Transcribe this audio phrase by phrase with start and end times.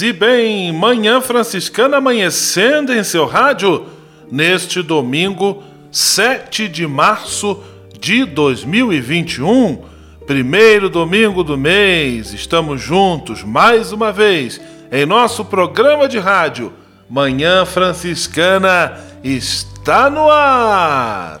[0.00, 3.86] E bem, Manhã Franciscana amanhecendo em seu rádio
[4.30, 7.62] neste domingo, 7 de março
[7.98, 9.82] de 2021,
[10.26, 12.32] primeiro domingo do mês.
[12.32, 14.60] Estamos juntos mais uma vez
[14.92, 16.72] em nosso programa de rádio.
[17.10, 21.40] Manhã Franciscana está no ar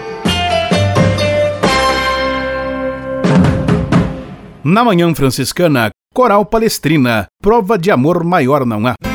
[4.63, 9.10] Na Manhã Franciscana, Coral Palestrina, prova de amor maior não há.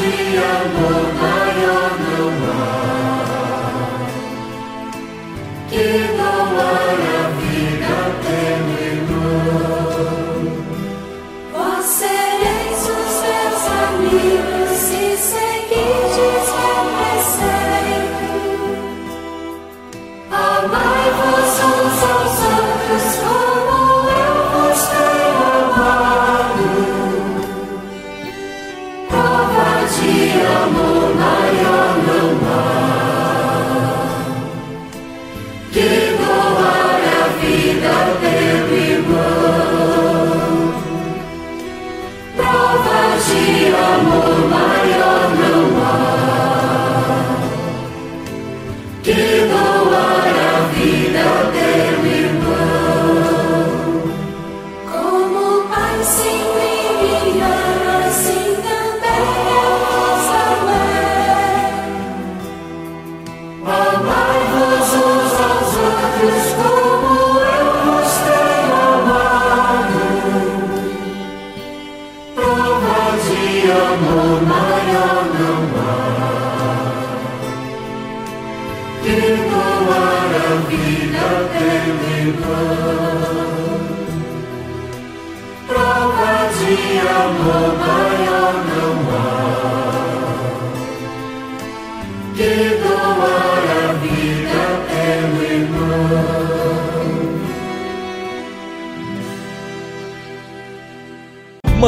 [0.00, 1.29] Que doar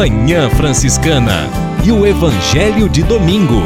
[0.03, 1.49] Manhã Franciscana
[1.85, 3.63] e o Evangelho de Domingo.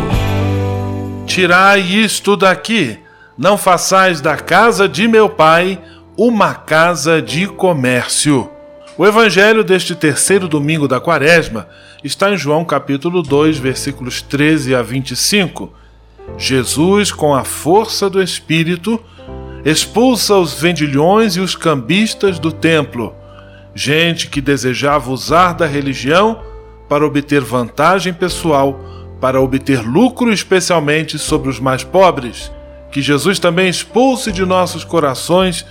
[1.25, 2.99] Tirai isto daqui,
[3.39, 5.81] não façais da casa de meu pai
[6.15, 8.51] uma casa de comércio.
[8.99, 11.71] O evangelho deste terceiro domingo da quaresma
[12.05, 15.73] está em João capítulo 2, versículos 13 a 25.
[16.37, 19.03] Jesus, com a força do Espírito,
[19.65, 23.15] expulsa os vendilhões e os cambistas do templo,
[23.77, 26.43] gente que desejava usar da religião
[26.89, 28.81] para obter vantagem pessoal,
[29.21, 32.51] para obter lucro especialmente sobre os mais pobres.
[32.91, 35.67] Que Jesus também expulse de nossos corações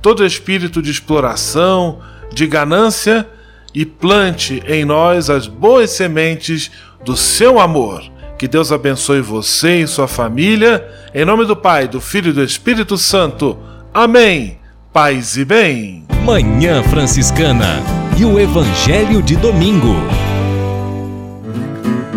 [0.00, 1.98] todo espírito de exploração,
[2.32, 3.26] de ganância
[3.74, 6.70] e plante em nós as boas sementes
[7.04, 8.04] do seu amor.
[8.38, 10.88] Que Deus abençoe você e sua família.
[11.12, 13.58] Em nome do Pai, do Filho e do Espírito Santo.
[13.92, 14.57] Amém.
[15.00, 16.02] Paz e bem.
[16.24, 17.80] Manhã Franciscana
[18.18, 19.94] e o Evangelho de Domingo.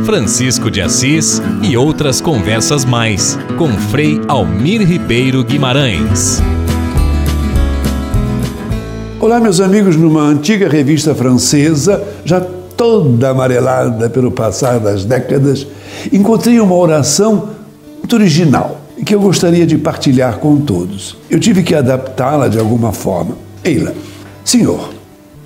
[0.04, 6.42] Francisco de Assis e outras conversas mais com Frei Almir Ribeiro Guimarães.
[9.19, 15.68] Olá, meus amigos, numa antiga revista francesa, já toda amarelada pelo passar das décadas,
[16.12, 17.50] encontrei uma oração
[18.00, 21.18] muito original que eu gostaria de partilhar com todos.
[21.30, 23.36] Eu tive que adaptá-la de alguma forma.
[23.63, 23.94] Eila,
[24.44, 24.92] Senhor,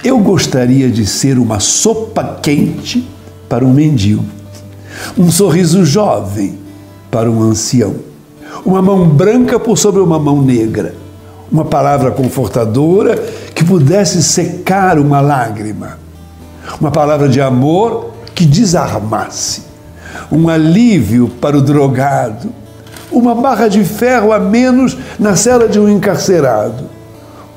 [0.03, 3.07] eu gostaria de ser uma sopa quente
[3.47, 4.25] para um mendigo,
[5.17, 6.57] um sorriso jovem
[7.09, 7.95] para um ancião,
[8.65, 10.93] uma mão branca por sobre uma mão negra,
[11.51, 13.15] uma palavra confortadora
[13.53, 15.97] que pudesse secar uma lágrima,
[16.79, 19.63] uma palavra de amor que desarmasse,
[20.31, 22.49] um alívio para o drogado,
[23.17, 26.83] uma barra de ferro a menos na cela de um encarcerado,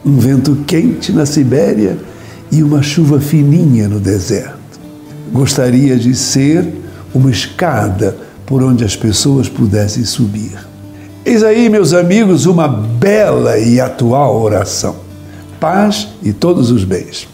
[0.04, 1.98] um vento quente na Sibéria
[2.50, 4.56] e uma chuva fininha no deserto.
[5.32, 6.66] Gostaria de ser
[7.14, 8.16] uma escada
[8.46, 10.56] por onde as pessoas pudessem subir.
[11.24, 15.08] Eis aí, meus amigos, uma bela e atual oração
[15.58, 17.28] paz e todos os bens.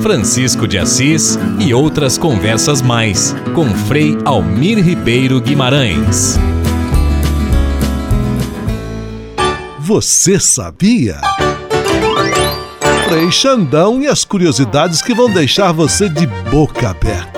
[0.00, 6.38] Francisco de Assis e outras conversas mais com Frei Almir Ribeiro Guimarães.
[9.86, 11.20] Você sabia?
[13.08, 17.35] Frei Xandão e as curiosidades que vão deixar você de boca aberta.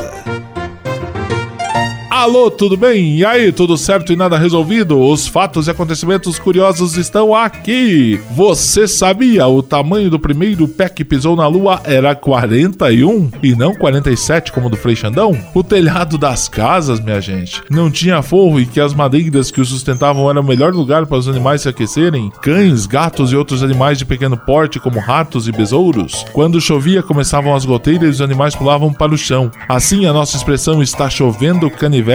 [2.18, 3.16] Alô, tudo bem?
[3.16, 4.98] E aí, tudo certo e nada resolvido?
[4.98, 8.20] Os fatos e acontecimentos curiosos estão aqui.
[8.32, 13.72] Você sabia o tamanho do primeiro pé que pisou na lua era 41 e não
[13.72, 15.38] 47 como do Frei Xandão?
[15.54, 19.64] O telhado das casas, minha gente, não tinha forro e que as madeiras que o
[19.64, 22.32] sustentavam eram o melhor lugar para os animais se aquecerem?
[22.42, 26.24] Cães, gatos e outros animais de pequeno porte, como ratos e besouros?
[26.32, 29.52] Quando chovia, começavam as goteiras e os animais pulavam para o chão.
[29.68, 32.07] Assim, a nossa expressão está chovendo canivete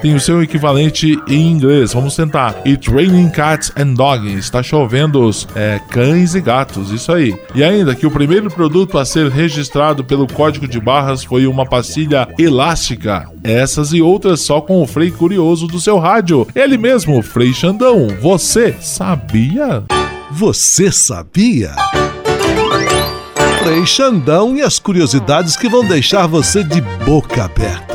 [0.00, 1.92] Tem o seu equivalente em inglês.
[1.92, 2.54] Vamos tentar.
[2.66, 4.38] It's raining cats and dogs.
[4.38, 6.90] Está chovendo é, cães e gatos.
[6.90, 7.34] Isso aí.
[7.54, 11.66] E ainda que o primeiro produto a ser registrado pelo código de barras foi uma
[11.66, 13.28] pastilha elástica.
[13.42, 16.46] Essas e outras só com o Frei Curioso do seu rádio.
[16.54, 18.08] Ele mesmo, Frei Xandão.
[18.20, 19.84] Você sabia?
[20.30, 21.72] Você sabia?
[23.62, 27.94] Frei Xandão e as curiosidades que vão deixar você de boca aberta.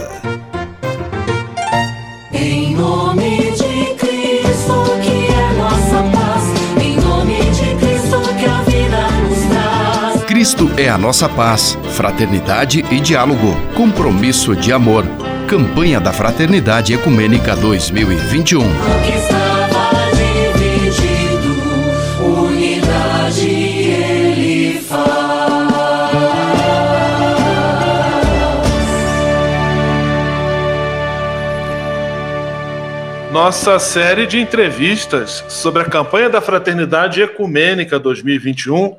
[10.39, 15.03] Cristo é a nossa paz, fraternidade e diálogo, compromisso de amor.
[15.49, 18.61] Campanha da Fraternidade Ecumênica 2021.
[33.31, 38.97] nossa série de entrevistas sobre a campanha da Fraternidade Ecumênica 2021,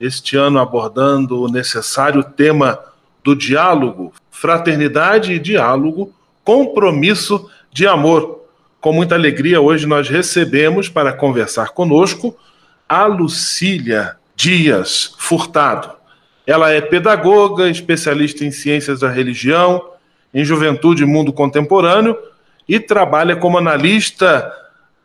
[0.00, 2.78] este ano abordando o necessário tema
[3.24, 6.12] do diálogo, fraternidade e diálogo,
[6.44, 8.44] compromisso de amor.
[8.80, 12.36] Com muita alegria, hoje nós recebemos para conversar conosco
[12.88, 15.90] a Lucília Dias Furtado.
[16.46, 19.84] Ela é pedagoga, especialista em ciências da religião,
[20.32, 22.16] em juventude e mundo contemporâneo
[22.68, 24.50] e trabalha como analista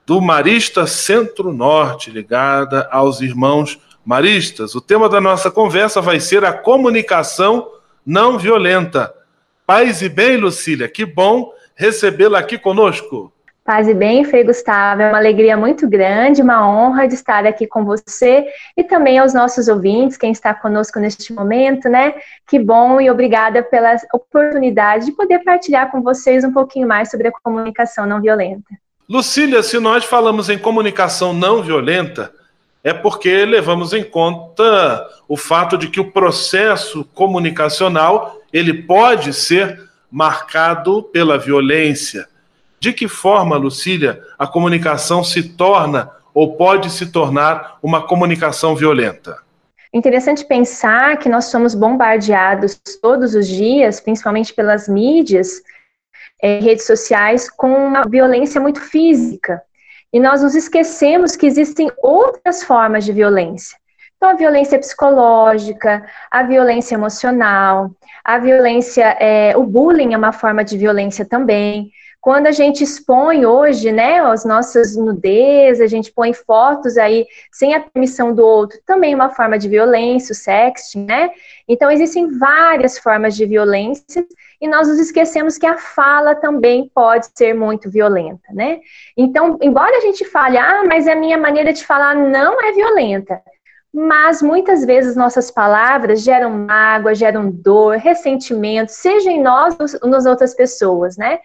[0.05, 4.75] do Marista Centro-Norte, ligada aos irmãos maristas.
[4.75, 7.69] O tema da nossa conversa vai ser a comunicação
[8.05, 9.13] não violenta.
[9.65, 13.31] Paz e bem, Lucília, que bom recebê-la aqui conosco.
[13.65, 17.65] Paz e bem, Frei Gustavo, é uma alegria muito grande, uma honra de estar aqui
[17.65, 18.45] com você
[18.75, 22.13] e também aos nossos ouvintes, quem está conosco neste momento, né?
[22.45, 27.29] Que bom e obrigada pela oportunidade de poder partilhar com vocês um pouquinho mais sobre
[27.29, 28.67] a comunicação não violenta.
[29.07, 32.33] Lucília, se nós falamos em comunicação não violenta,
[32.83, 39.81] é porque levamos em conta o fato de que o processo comunicacional ele pode ser
[40.11, 42.27] marcado pela violência
[42.83, 49.37] de que forma, Lucília, a comunicação se torna ou pode se tornar uma comunicação violenta?
[49.93, 55.61] Interessante pensar que nós somos bombardeados todos os dias, principalmente pelas mídias,
[56.41, 59.61] é, redes sociais, com uma violência muito física.
[60.13, 63.75] E nós nos esquecemos que existem outras formas de violência.
[64.15, 67.91] Então, a violência psicológica, a violência emocional,
[68.23, 71.91] a violência, é, o bullying é uma forma de violência também.
[72.23, 77.75] Quando a gente expõe hoje, né, as nossas nudez, a gente põe fotos aí sem
[77.75, 81.31] a permissão do outro, também é uma forma de violência, o sexting, né?
[81.67, 84.25] Então existem várias formas de violência
[84.61, 88.79] e nós nos esquecemos que a fala também pode ser muito violenta, né?
[89.17, 93.41] Então, embora a gente fale, ah, mas a minha maneira de falar não é violenta,
[93.93, 100.25] mas muitas vezes nossas palavras geram mágoa, geram dor, ressentimento, seja em nós ou nas
[100.25, 101.41] outras pessoas, né?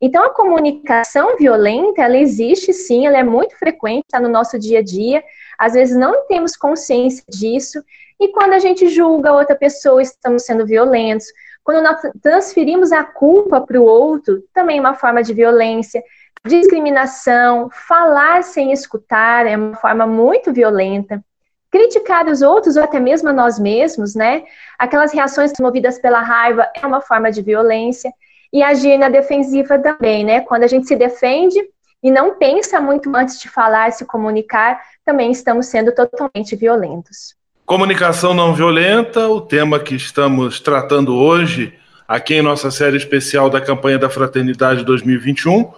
[0.00, 4.78] Então, a comunicação violenta, ela existe sim, ela é muito frequente, está no nosso dia
[4.78, 5.24] a dia,
[5.58, 7.82] às vezes não temos consciência disso,
[8.20, 11.26] e quando a gente julga outra pessoa, estamos sendo violentos.
[11.64, 16.02] Quando nós transferimos a culpa para o outro, também é uma forma de violência.
[16.44, 21.22] Discriminação, falar sem escutar é uma forma muito violenta.
[21.70, 24.44] Criticar os outros ou até mesmo a nós mesmos, né?
[24.78, 28.10] Aquelas reações movidas pela raiva é uma forma de violência
[28.52, 30.40] e agir na defensiva também, né?
[30.40, 31.58] Quando a gente se defende
[32.02, 37.34] e não pensa muito antes de falar, se comunicar, também estamos sendo totalmente violentos.
[37.66, 41.74] Comunicação não violenta, o tema que estamos tratando hoje,
[42.06, 45.70] aqui em nossa série especial da campanha da Fraternidade 2021,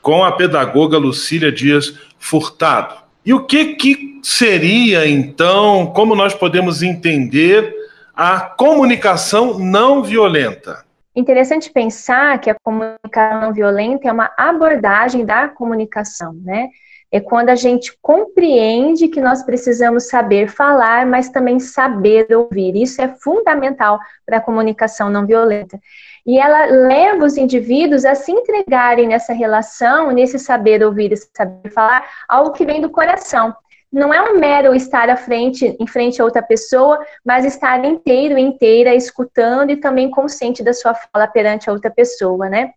[0.00, 2.94] com a pedagoga Lucília Dias Furtado.
[3.26, 7.74] E o que, que seria, então, como nós podemos entender
[8.16, 10.87] a comunicação não violenta?
[11.18, 16.68] Interessante pensar que a comunicação não violenta é uma abordagem da comunicação, né?
[17.10, 22.76] É quando a gente compreende que nós precisamos saber falar, mas também saber ouvir.
[22.76, 25.80] Isso é fundamental para a comunicação não violenta.
[26.24, 31.68] E ela leva os indivíduos a se entregarem nessa relação, nesse saber ouvir e saber
[31.70, 33.52] falar, algo que vem do coração
[33.92, 38.38] não é um mero estar à frente, em frente a outra pessoa, mas estar inteiro,
[38.38, 42.72] inteira, escutando e também consciente da sua fala perante a outra pessoa, né?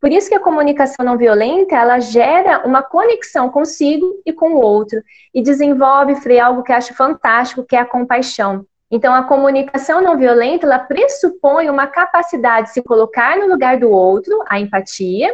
[0.00, 4.60] Por isso que a comunicação não violenta, ela gera uma conexão consigo e com o
[4.60, 5.00] outro,
[5.32, 8.66] e desenvolve, Frei, algo que acho fantástico, que é a compaixão.
[8.90, 13.90] Então, a comunicação não violenta, ela pressupõe uma capacidade de se colocar no lugar do
[13.90, 15.32] outro, a empatia,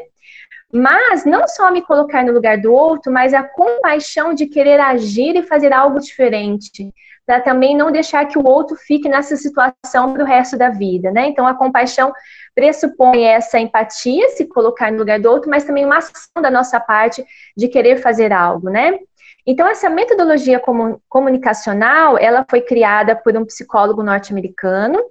[0.72, 5.34] mas não só me colocar no lugar do outro, mas a compaixão de querer agir
[5.36, 6.92] e fazer algo diferente,
[7.26, 11.10] para também não deixar que o outro fique nessa situação para o resto da vida,
[11.10, 11.26] né?
[11.28, 12.12] Então a compaixão
[12.54, 16.80] pressupõe essa empatia, se colocar no lugar do outro, mas também uma ação da nossa
[16.80, 17.24] parte
[17.56, 18.98] de querer fazer algo, né?
[19.46, 20.60] Então essa metodologia
[21.08, 25.02] comunicacional, ela foi criada por um psicólogo norte-americano,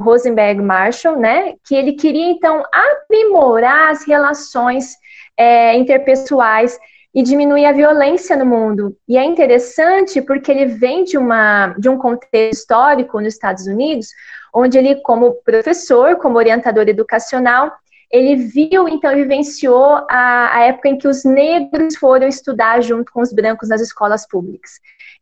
[0.00, 4.94] Rosenberg Marshall, né, que ele queria então aprimorar as relações
[5.36, 6.78] é, interpessoais
[7.14, 8.94] e diminuir a violência no mundo.
[9.08, 14.08] E é interessante porque ele vem de, uma, de um contexto histórico nos Estados Unidos,
[14.54, 17.72] onde ele, como professor, como orientador educacional,
[18.10, 23.20] ele viu, então, vivenciou a, a época em que os negros foram estudar junto com
[23.20, 24.72] os brancos nas escolas públicas.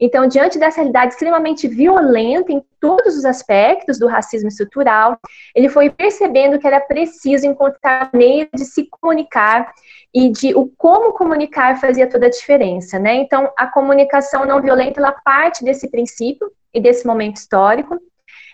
[0.00, 5.18] Então, diante dessa realidade extremamente violenta em todos os aspectos do racismo estrutural,
[5.54, 9.72] ele foi percebendo que era preciso encontrar maneiras de se comunicar
[10.12, 13.14] e de o como comunicar fazia toda a diferença, né?
[13.14, 17.98] Então, a comunicação não violenta ela parte desse princípio e desse momento histórico.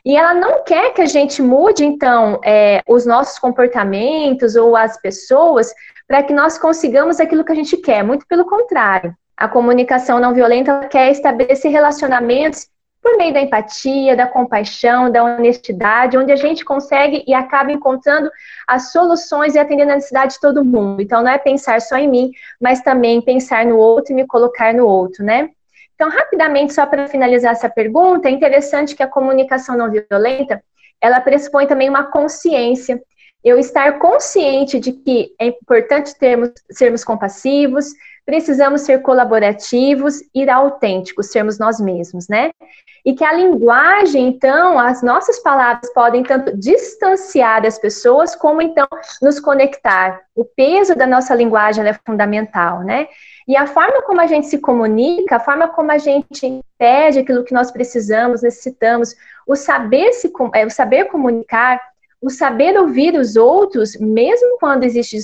[0.04, 4.98] E ela não quer que a gente mude, então, é, os nossos comportamentos ou as
[4.98, 5.74] pessoas
[6.08, 8.02] para que nós consigamos aquilo que a gente quer.
[8.02, 9.14] Muito pelo contrário.
[9.40, 12.68] A comunicação não violenta quer estabelecer relacionamentos
[13.00, 18.30] por meio da empatia, da compaixão, da honestidade, onde a gente consegue e acaba encontrando
[18.68, 21.00] as soluções e atendendo a necessidade de todo mundo.
[21.00, 22.30] Então, não é pensar só em mim,
[22.60, 25.48] mas também pensar no outro e me colocar no outro, né?
[25.94, 30.62] Então, rapidamente, só para finalizar essa pergunta, é interessante que a comunicação não violenta,
[31.00, 33.00] ela pressupõe também uma consciência
[33.42, 37.86] eu estar consciente de que é importante termos, sermos compassivos,
[38.24, 42.50] precisamos ser colaborativos e autênticos, sermos nós mesmos, né?
[43.04, 48.86] E que a linguagem, então, as nossas palavras podem tanto distanciar as pessoas, como então
[49.22, 50.20] nos conectar.
[50.34, 53.08] O peso da nossa linguagem é fundamental, né?
[53.48, 57.42] E a forma como a gente se comunica, a forma como a gente pede aquilo
[57.42, 59.14] que nós precisamos, necessitamos,
[59.46, 61.80] o saber se é, o saber comunicar,
[62.20, 65.16] o saber ouvir os outros, mesmo quando existe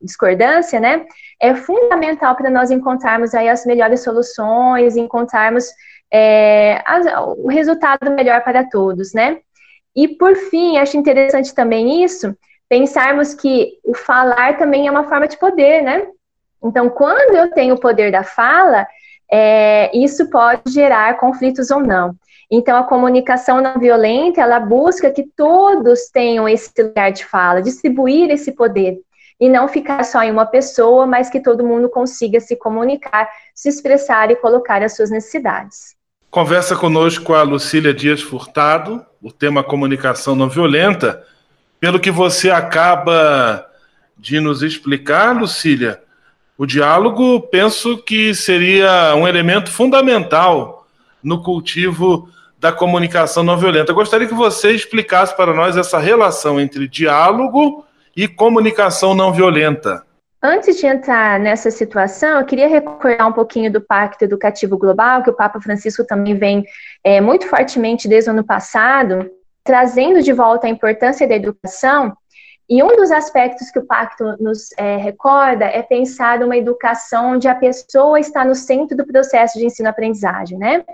[0.00, 1.04] discordância, né,
[1.40, 5.66] é fundamental para nós encontrarmos aí as melhores soluções, encontrarmos
[6.12, 6.82] é,
[7.36, 9.38] o resultado melhor para todos, né?
[9.94, 12.36] E por fim, acho interessante também isso,
[12.68, 16.06] pensarmos que o falar também é uma forma de poder, né?
[16.62, 18.86] Então, quando eu tenho o poder da fala,
[19.30, 22.14] é, isso pode gerar conflitos ou não.
[22.50, 28.30] Então, a comunicação não violenta, ela busca que todos tenham esse lugar de fala, distribuir
[28.30, 28.98] esse poder,
[29.38, 33.68] e não ficar só em uma pessoa, mas que todo mundo consiga se comunicar, se
[33.68, 35.94] expressar e colocar as suas necessidades.
[36.30, 41.24] Conversa conosco a Lucília Dias Furtado, o tema comunicação não violenta.
[41.78, 43.66] Pelo que você acaba
[44.16, 46.02] de nos explicar, Lucília,
[46.58, 50.86] o diálogo penso que seria um elemento fundamental
[51.22, 53.92] no cultivo da comunicação não violenta.
[53.92, 57.84] Eu gostaria que você explicasse para nós essa relação entre diálogo
[58.16, 60.02] e comunicação não violenta.
[60.42, 65.30] Antes de entrar nessa situação, eu queria recordar um pouquinho do Pacto Educativo Global, que
[65.30, 66.64] o Papa Francisco também vem
[67.04, 69.30] é, muito fortemente desde o ano passado,
[69.62, 72.16] trazendo de volta a importância da educação.
[72.68, 77.48] E um dos aspectos que o pacto nos é, recorda é pensar uma educação onde
[77.48, 80.84] a pessoa está no centro do processo de ensino-aprendizagem, né?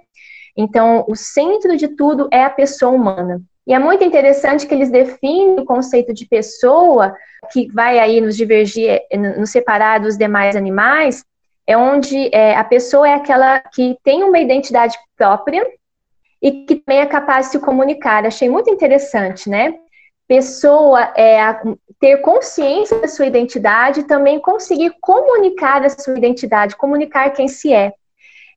[0.57, 3.43] Então, o centro de tudo é a pessoa humana.
[3.67, 7.15] E é muito interessante que eles definem o conceito de pessoa,
[7.51, 9.01] que vai aí nos divergir,
[9.37, 11.25] nos separar dos demais animais,
[11.67, 15.67] é onde é, a pessoa é aquela que tem uma identidade própria
[16.41, 18.27] e que também é capaz de se comunicar.
[18.27, 19.75] Achei muito interessante, né?
[20.27, 21.61] Pessoa é
[22.01, 27.73] ter consciência da sua identidade e também conseguir comunicar a sua identidade, comunicar quem se
[27.73, 27.93] é.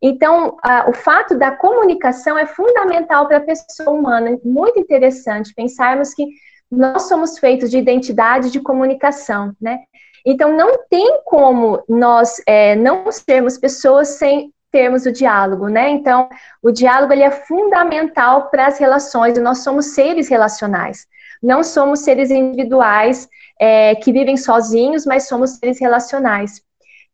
[0.01, 4.37] Então, a, o fato da comunicação é fundamental para a pessoa humana.
[4.43, 6.25] Muito interessante pensarmos que
[6.69, 9.79] nós somos feitos de identidade de comunicação, né?
[10.25, 15.89] Então, não tem como nós é, não sermos pessoas sem termos o diálogo, né?
[15.89, 16.27] Então,
[16.61, 19.37] o diálogo ele é fundamental para as relações.
[19.39, 21.07] Nós somos seres relacionais.
[21.41, 23.27] Não somos seres individuais
[23.59, 26.61] é, que vivem sozinhos, mas somos seres relacionais.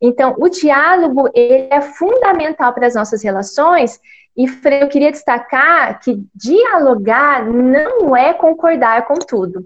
[0.02, 4.00] Então, o diálogo ele é fundamental para as nossas relações.
[4.36, 4.46] E
[4.82, 9.66] eu queria destacar que dialogar não é concordar com tudo.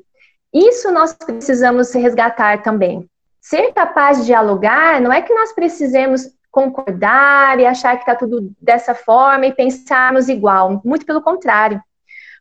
[0.54, 3.10] Isso nós precisamos resgatar também.
[3.42, 8.52] Ser capaz de dialogar não é que nós precisemos concordar e achar que está tudo
[8.62, 10.82] dessa forma e pensarmos igual.
[10.84, 11.82] Muito pelo contrário.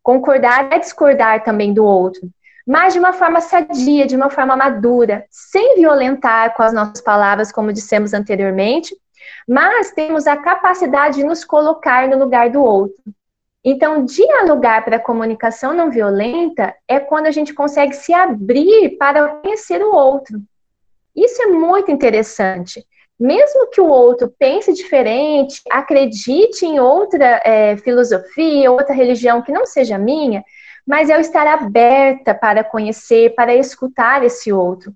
[0.06, 2.30] Concordar é discordar também do outro
[2.66, 7.52] mas de uma forma sadia, de uma forma madura, sem violentar com as nossas palavras,
[7.52, 8.92] como dissemos anteriormente,
[9.48, 13.00] mas temos a capacidade de nos colocar no lugar do outro.
[13.64, 19.28] Então, dialogar para a comunicação não violenta é quando a gente consegue se abrir para
[19.28, 20.40] conhecer o outro.
[21.14, 22.84] Isso é muito interessante.
[23.18, 29.64] Mesmo que o outro pense diferente, acredite em outra é, filosofia, outra religião que não
[29.64, 30.44] seja minha,
[30.86, 34.92] mas eu estar aberta para conhecer, para escutar esse outro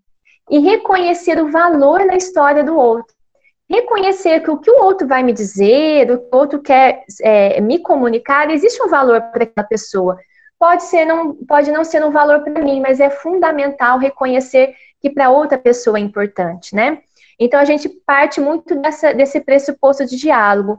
[0.50, 3.14] e reconhecer o valor na história do outro.
[3.68, 7.60] Reconhecer que o que o outro vai me dizer, o que o outro quer é,
[7.60, 10.18] me comunicar, existe um valor para aquela pessoa.
[10.58, 15.08] Pode ser, não, pode não ser um valor para mim, mas é fundamental reconhecer que
[15.08, 16.98] para outra pessoa é importante, né?
[17.40, 20.76] Então a gente parte muito dessa, desse pressuposto de diálogo,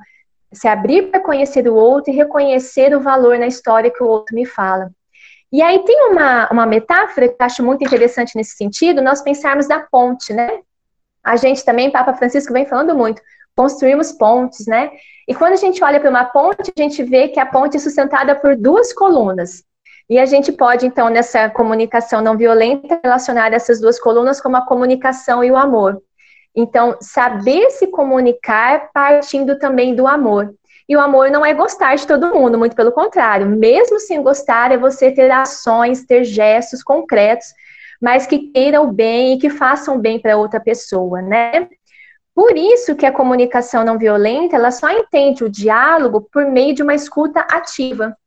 [0.53, 4.35] se abrir para conhecer o outro e reconhecer o valor na história que o outro
[4.35, 4.91] me fala.
[5.51, 9.67] E aí tem uma, uma metáfora que eu acho muito interessante nesse sentido, nós pensarmos
[9.67, 10.59] na ponte, né?
[11.23, 13.21] A gente também, Papa Francisco vem falando muito,
[13.55, 14.91] construímos pontes, né?
[15.27, 17.79] E quando a gente olha para uma ponte, a gente vê que a ponte é
[17.79, 19.63] sustentada por duas colunas.
[20.09, 24.65] E a gente pode, então, nessa comunicação não violenta, relacionar essas duas colunas como a
[24.65, 26.01] comunicação e o amor.
[26.55, 30.53] Então, saber se comunicar partindo também do amor.
[30.87, 33.47] E o amor não é gostar de todo mundo, muito pelo contrário.
[33.47, 37.47] Mesmo sem gostar, é você ter ações, ter gestos concretos,
[38.01, 41.69] mas que queiram o bem e que façam bem para outra pessoa, né?
[42.33, 46.81] Por isso que a comunicação não violenta, ela só entende o diálogo por meio de
[46.81, 48.17] uma escuta ativa.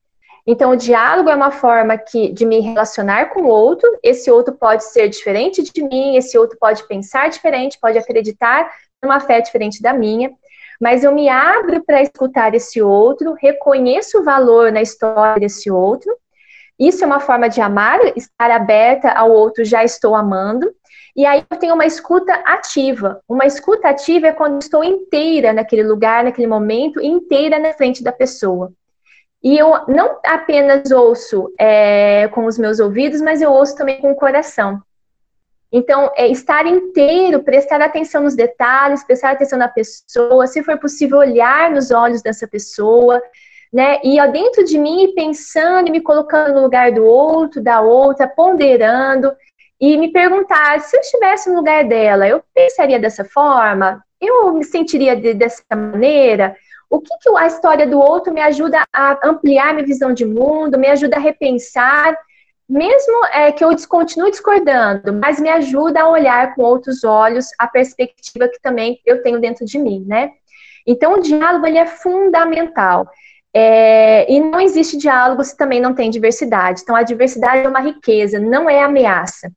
[0.47, 3.89] Então, o diálogo é uma forma que, de me relacionar com o outro.
[4.03, 8.71] Esse outro pode ser diferente de mim, esse outro pode pensar diferente, pode acreditar
[9.03, 10.31] numa fé diferente da minha.
[10.81, 16.15] Mas eu me abro para escutar esse outro, reconheço o valor na história desse outro.
[16.79, 20.71] Isso é uma forma de amar, estar aberta ao outro, já estou amando.
[21.17, 23.21] E aí eu tenho uma escuta ativa.
[23.29, 28.11] Uma escuta ativa é quando estou inteira naquele lugar, naquele momento, inteira na frente da
[28.11, 28.73] pessoa.
[29.45, 34.11] E eu não apenas ouço é, com os meus ouvidos, mas eu ouço também com
[34.11, 34.81] o coração.
[35.71, 41.19] Então, é estar inteiro, prestar atenção nos detalhes, prestar atenção na pessoa, se for possível,
[41.19, 43.21] olhar nos olhos dessa pessoa,
[43.71, 43.99] né?
[44.03, 48.27] E ó, dentro de mim, pensando e me colocando no lugar do outro, da outra,
[48.27, 49.31] ponderando,
[49.81, 54.03] e me perguntar: se eu estivesse no lugar dela, eu pensaria dessa forma?
[54.21, 56.57] Eu me sentiria de, dessa maneira?
[56.95, 60.79] O que, que a história do outro me ajuda a ampliar minha visão de mundo,
[60.79, 62.17] me ajuda a repensar,
[62.69, 67.67] mesmo é, que eu continue discordando, mas me ajuda a olhar com outros olhos a
[67.67, 70.31] perspectiva que também eu tenho dentro de mim, né?
[70.87, 73.09] Então, o diálogo ele é fundamental.
[73.53, 76.81] É, e não existe diálogo se também não tem diversidade.
[76.83, 79.51] Então, a diversidade é uma riqueza, não é ameaça.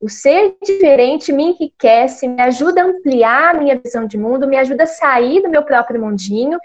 [0.00, 4.56] O ser diferente me enriquece, me ajuda a ampliar a minha visão de mundo, me
[4.56, 6.58] ajuda a sair do meu próprio mundinho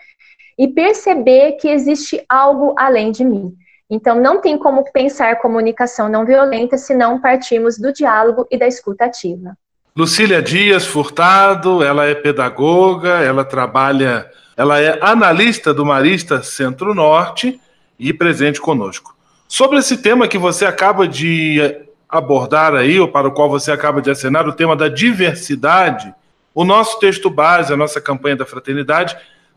[0.58, 3.54] e perceber que existe algo além de mim.
[3.90, 8.68] Então, não tem como pensar comunicação não violenta se não partirmos do diálogo e da
[8.68, 9.56] escuta ativa.
[9.96, 17.62] Lucília Dias Furtado, ela é pedagoga, ela trabalha, ela é analista do Marista Centro-Norte
[17.98, 19.16] e presente conosco.
[19.48, 24.02] Sobre esse tema que você acaba de abordar aí, ou para o qual você acaba
[24.02, 26.14] de assinar, o tema da diversidade,
[26.54, 29.16] o nosso texto base, a nossa campanha da fraternidade,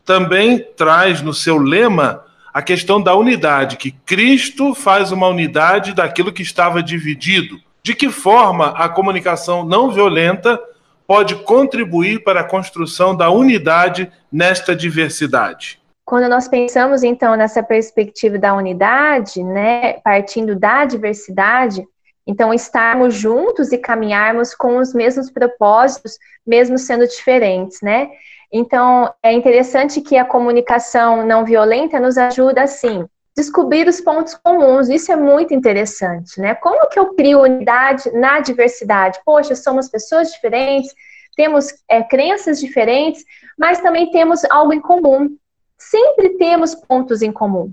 [0.09, 6.33] também traz no seu lema a questão da unidade, que Cristo faz uma unidade daquilo
[6.33, 7.61] que estava dividido.
[7.83, 10.59] De que forma a comunicação não violenta
[11.07, 15.79] pode contribuir para a construção da unidade nesta diversidade?
[16.07, 21.87] Quando nós pensamos então nessa perspectiva da unidade, né, partindo da diversidade,
[22.27, 28.09] então estarmos juntos e caminharmos com os mesmos propósitos, mesmo sendo diferentes, né?
[28.53, 33.07] Então, é interessante que a comunicação não violenta nos ajuda, assim,
[33.37, 34.89] descobrir os pontos comuns.
[34.89, 36.55] Isso é muito interessante, né?
[36.55, 39.21] Como que eu crio unidade na diversidade?
[39.25, 40.93] Poxa, somos pessoas diferentes,
[41.37, 43.25] temos é, crenças diferentes,
[43.57, 45.37] mas também temos algo em comum.
[45.79, 47.73] Sempre temos pontos em comum.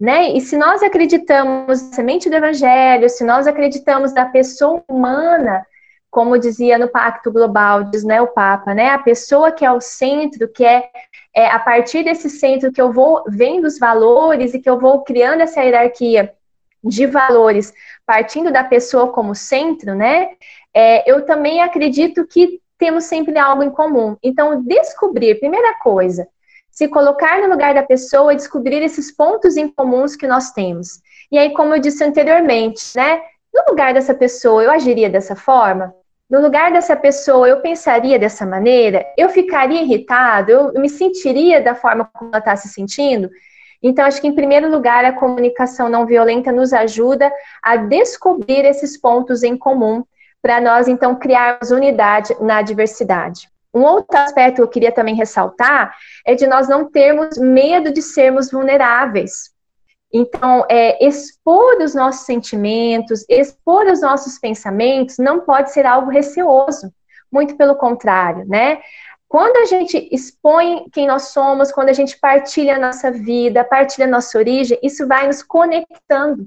[0.00, 0.30] Né?
[0.30, 5.64] E se nós acreditamos na semente do evangelho, se nós acreditamos na pessoa humana,
[6.14, 9.80] como dizia no Pacto Global, diz né, o Papa, né, a pessoa que é o
[9.80, 10.88] centro, que é,
[11.34, 15.02] é a partir desse centro que eu vou vendo os valores e que eu vou
[15.02, 16.32] criando essa hierarquia
[16.84, 17.74] de valores,
[18.06, 20.30] partindo da pessoa como centro, né,
[20.72, 24.16] é, eu também acredito que temos sempre algo em comum.
[24.22, 26.28] Então, descobrir, primeira coisa,
[26.70, 31.00] se colocar no lugar da pessoa e descobrir esses pontos em comuns que nós temos.
[31.32, 33.20] E aí, como eu disse anteriormente, né,
[33.52, 35.92] no lugar dessa pessoa, eu agiria dessa forma?
[36.34, 41.76] No lugar dessa pessoa, eu pensaria dessa maneira, eu ficaria irritado, eu me sentiria da
[41.76, 43.30] forma como ela está se sentindo.
[43.80, 48.96] Então, acho que, em primeiro lugar, a comunicação não violenta nos ajuda a descobrir esses
[48.96, 50.02] pontos em comum,
[50.42, 53.48] para nós, então, criarmos unidade na diversidade.
[53.72, 55.94] Um outro aspecto que eu queria também ressaltar
[56.26, 59.53] é de nós não termos medo de sermos vulneráveis.
[60.16, 66.94] Então, é, expor os nossos sentimentos, expor os nossos pensamentos não pode ser algo receoso,
[67.32, 68.80] muito pelo contrário, né?
[69.28, 74.06] Quando a gente expõe quem nós somos, quando a gente partilha a nossa vida, partilha
[74.06, 76.46] a nossa origem, isso vai nos conectando,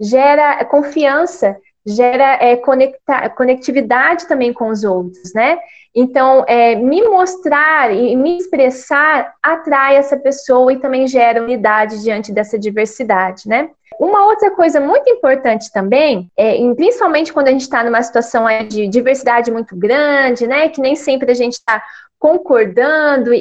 [0.00, 5.58] gera confiança, gera é, conecta, conectividade também com os outros, né?
[5.94, 12.32] Então, é, me mostrar e me expressar atrai essa pessoa e também gera unidade diante
[12.32, 13.70] dessa diversidade, né?
[13.98, 18.86] Uma outra coisa muito importante também, é, principalmente quando a gente está numa situação de
[18.86, 20.68] diversidade muito grande, né?
[20.68, 21.82] Que nem sempre a gente está
[22.18, 23.40] concordando e,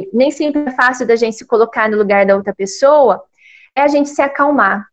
[0.00, 3.22] e nem sempre é fácil da gente se colocar no lugar da outra pessoa,
[3.74, 4.86] é a gente se acalmar.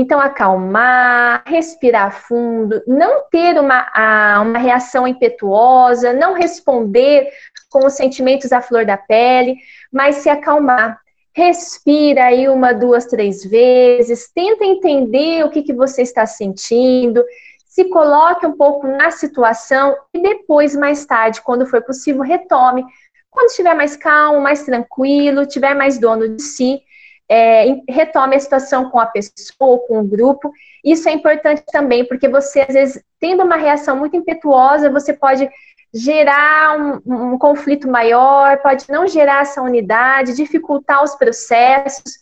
[0.00, 7.28] Então, acalmar, respirar fundo, não ter uma, uma reação impetuosa, não responder
[7.68, 9.56] com os sentimentos à flor da pele,
[9.92, 11.00] mas se acalmar.
[11.34, 17.24] Respira aí uma, duas, três vezes, tenta entender o que, que você está sentindo,
[17.66, 22.84] se coloque um pouco na situação e depois, mais tarde, quando for possível, retome.
[23.28, 26.80] Quando estiver mais calmo, mais tranquilo, tiver mais dono de si,
[27.28, 30.50] é, retome a situação com a pessoa, com o grupo.
[30.84, 35.48] Isso é importante também, porque você, às vezes, tendo uma reação muito impetuosa, você pode
[35.92, 42.18] gerar um, um conflito maior, pode não gerar essa unidade, dificultar os processos.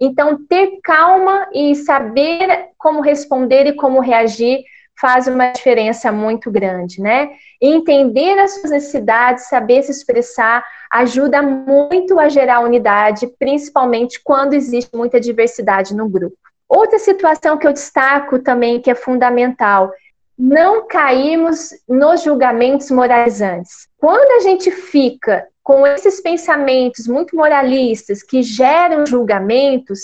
[0.00, 4.64] Então, ter calma e saber como responder e como reagir
[5.00, 7.30] faz uma diferença muito grande, né?
[7.60, 14.94] Entender as suas necessidades, saber se expressar, ajuda muito a gerar unidade, principalmente quando existe
[14.96, 16.36] muita diversidade no grupo.
[16.68, 19.90] Outra situação que eu destaco também que é fundamental,
[20.36, 23.88] não cairmos nos julgamentos moralizantes.
[23.96, 30.00] Quando a gente fica com esses pensamentos muito moralistas que geram julgamentos,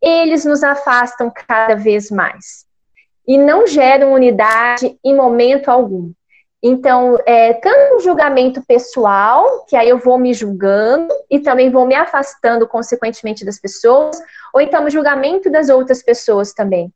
[0.00, 2.70] eles nos afastam cada vez mais
[3.26, 6.12] e não geram unidade em momento algum.
[6.62, 11.84] Então, é, tanto um julgamento pessoal, que aí eu vou me julgando e também vou
[11.84, 14.16] me afastando consequentemente das pessoas,
[14.54, 16.92] ou então o julgamento das outras pessoas também.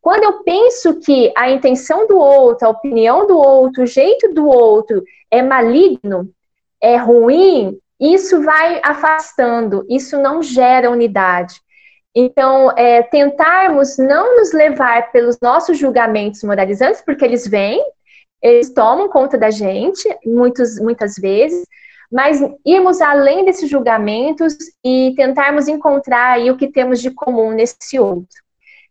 [0.00, 4.46] Quando eu penso que a intenção do outro, a opinião do outro, o jeito do
[4.48, 6.30] outro é maligno,
[6.80, 11.60] é ruim, isso vai afastando, isso não gera unidade.
[12.14, 17.82] Então, é, tentarmos não nos levar pelos nossos julgamentos moralizantes, porque eles vêm,
[18.42, 21.64] eles tomam conta da gente, muitos, muitas vezes,
[22.10, 28.00] mas irmos além desses julgamentos e tentarmos encontrar aí o que temos de comum nesse
[28.00, 28.40] outro.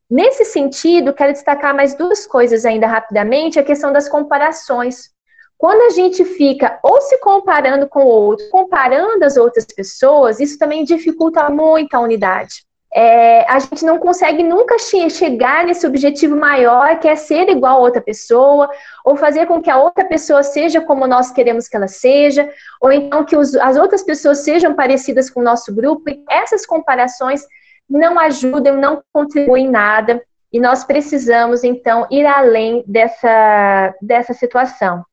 [0.09, 5.11] Nesse sentido, quero destacar mais duas coisas ainda rapidamente, a questão das comparações.
[5.57, 10.57] Quando a gente fica ou se comparando com o outro, comparando as outras pessoas, isso
[10.57, 12.63] também dificulta muito a unidade.
[12.91, 17.77] É, a gente não consegue nunca che chegar nesse objetivo maior, que é ser igual
[17.77, 18.69] a outra pessoa,
[19.05, 22.49] ou fazer com que a outra pessoa seja como nós queremos que ela seja,
[22.81, 26.09] ou então que os, as outras pessoas sejam parecidas com o nosso grupo.
[26.09, 27.45] E essas comparações
[27.87, 30.21] não ajudam, não contribuem em nada,
[30.51, 35.03] e nós precisamos, então, ir além dessa, dessa situação.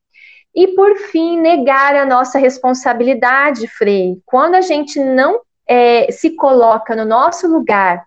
[0.54, 4.18] E, por fim, negar a nossa responsabilidade, Frei.
[4.24, 8.04] Quando a gente não é, se coloca no nosso lugar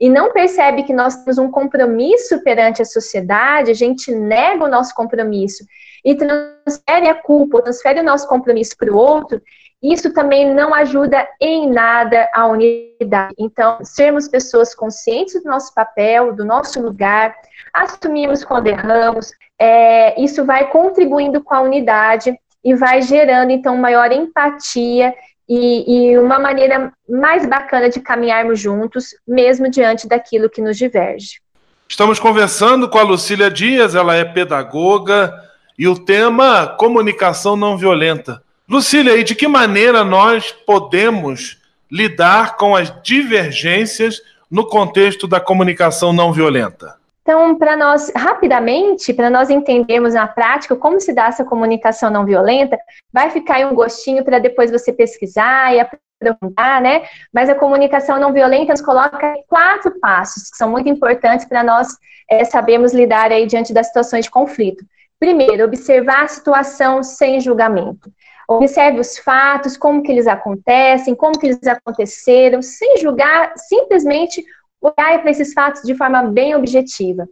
[0.00, 4.68] e não percebe que nós temos um compromisso perante a sociedade, a gente nega o
[4.68, 5.64] nosso compromisso
[6.04, 9.42] e transfere a culpa, transfere o nosso compromisso para o outro,
[9.82, 13.34] isso também não ajuda em nada a unidade.
[13.38, 17.34] Então, sermos pessoas conscientes do nosso papel, do nosso lugar,
[17.72, 24.10] assumirmos quando erramos, é, isso vai contribuindo com a unidade e vai gerando, então, maior
[24.10, 25.14] empatia
[25.48, 31.40] e, e, uma maneira mais bacana de caminharmos juntos, mesmo diante daquilo que nos diverge.
[31.88, 35.32] Estamos conversando com a Lucília Dias, ela é pedagoga,
[35.78, 38.42] e o tema comunicação não violenta.
[38.68, 41.56] Lucília, e de que maneira nós podemos
[41.90, 46.96] lidar com as divergências no contexto da comunicação não violenta?
[47.28, 52.24] Então, para nós, rapidamente, para nós entendermos na prática como se dá essa comunicação não
[52.24, 52.78] violenta,
[53.12, 57.02] vai ficar aí um gostinho para depois você pesquisar e aprofundar, né?
[57.30, 61.88] Mas a comunicação não violenta nos coloca quatro passos que são muito importantes para nós
[62.30, 64.82] é, sabermos lidar aí diante das situações de conflito.
[65.20, 68.10] Primeiro, observar a situação sem julgamento.
[68.48, 74.42] Observe os fatos, como que eles acontecem, como que eles aconteceram, sem julgar, simplesmente
[74.80, 77.28] olhar para esses fatos de forma bem objetiva.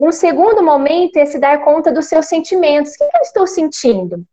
[0.00, 2.92] Um segundo momento é se dar conta dos seus sentimentos.
[2.94, 4.24] O que eu estou sentindo?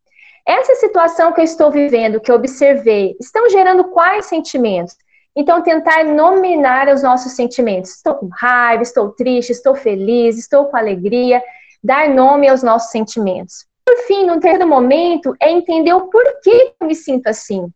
[0.48, 4.96] Essa situação que eu estou vivendo, que eu observei, estão gerando quais sentimentos?
[5.36, 7.96] Então, tentar nominar os nossos sentimentos.
[7.96, 11.44] Estou com raiva, estou triste, estou feliz, estou com alegria.
[11.84, 13.66] Dar nome aos nossos sentimentos.
[13.84, 17.68] Por fim, no terceiro momento, é entender o porquê eu me sinto assim.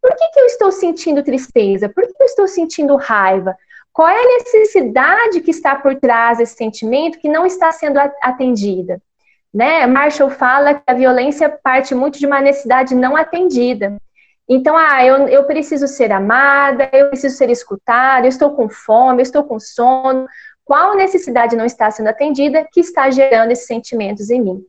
[0.00, 1.88] Por que, que eu estou sentindo tristeza?
[1.88, 3.56] Por que eu estou sentindo raiva?
[3.92, 9.00] Qual é a necessidade que está por trás desse sentimento que não está sendo atendida?
[9.52, 9.86] Né?
[9.86, 14.00] Marshall fala que a violência parte muito de uma necessidade não atendida.
[14.48, 19.20] Então, ah, eu, eu preciso ser amada, eu preciso ser escutada, eu estou com fome,
[19.20, 20.26] eu estou com sono.
[20.64, 24.66] Qual necessidade não está sendo atendida que está gerando esses sentimentos em mim?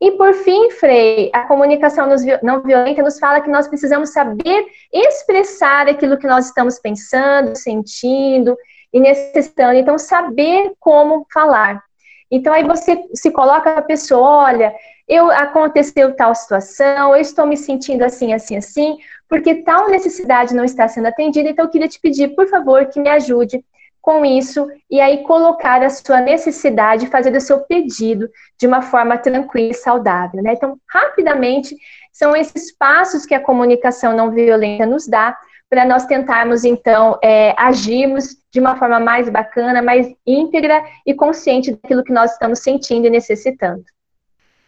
[0.00, 2.08] E por fim, Frei, a comunicação
[2.42, 8.56] não violenta nos fala que nós precisamos saber expressar aquilo que nós estamos pensando, sentindo
[8.92, 9.74] e necessitando.
[9.74, 11.82] Então, saber como falar.
[12.30, 14.74] Então, aí você se coloca a pessoa, olha,
[15.08, 20.64] eu aconteceu tal situação, eu estou me sentindo assim, assim, assim, porque tal necessidade não
[20.64, 23.64] está sendo atendida, então eu queria te pedir, por favor, que me ajude
[24.04, 29.16] com isso e aí colocar a sua necessidade, fazer o seu pedido de uma forma
[29.16, 30.42] tranquila e saudável.
[30.42, 30.52] Né?
[30.52, 31.74] Então, rapidamente,
[32.12, 35.34] são esses passos que a comunicação não violenta nos dá
[35.70, 41.72] para nós tentarmos, então, é, agirmos de uma forma mais bacana, mais íntegra e consciente
[41.72, 43.82] daquilo que nós estamos sentindo e necessitando.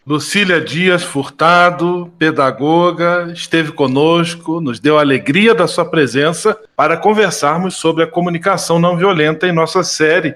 [0.07, 7.75] Lucília Dias Furtado, pedagoga, esteve conosco, nos deu a alegria da sua presença para conversarmos
[7.75, 10.33] sobre a comunicação não violenta em nossa série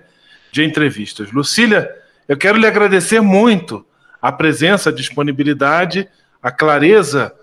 [0.52, 1.32] de entrevistas.
[1.32, 1.90] Lucília,
[2.28, 3.86] eu quero lhe agradecer muito
[4.22, 6.06] a presença, a disponibilidade,
[6.44, 7.34] a clareza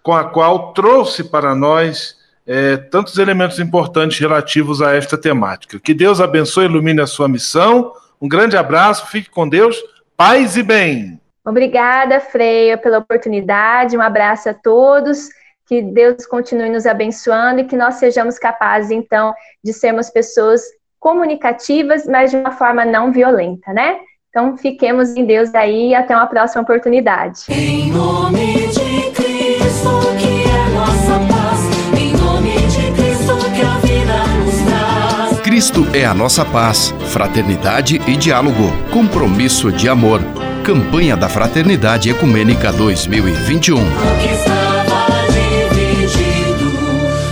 [0.00, 5.80] com a qual trouxe para nós é, tantos elementos importantes relativos a esta temática.
[5.80, 7.92] Que Deus abençoe e ilumine a sua missão.
[8.20, 9.76] Um grande abraço, fique com Deus,
[10.16, 11.18] paz e bem.
[11.44, 13.96] Obrigada, Freia, pela oportunidade.
[13.96, 15.28] Um abraço a todos.
[15.66, 20.62] Que Deus continue nos abençoando e que nós sejamos capazes, então, de sermos pessoas
[20.98, 23.98] comunicativas, mas de uma forma não violenta, né?
[24.28, 27.44] Então, fiquemos em Deus aí e até uma próxima oportunidade.
[27.48, 31.98] Em nome de Cristo, que é nossa paz.
[31.98, 35.40] Em nome de Cristo, que a vida nos traz.
[35.40, 40.20] Cristo é a nossa paz, fraternidade e diálogo, compromisso de amor.
[40.64, 43.76] Campanha da Fraternidade Ecumênica 2021.
[43.76, 43.80] O
[44.18, 46.72] que estava dividido,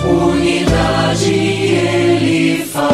[0.06, 2.92] unidade ele faz.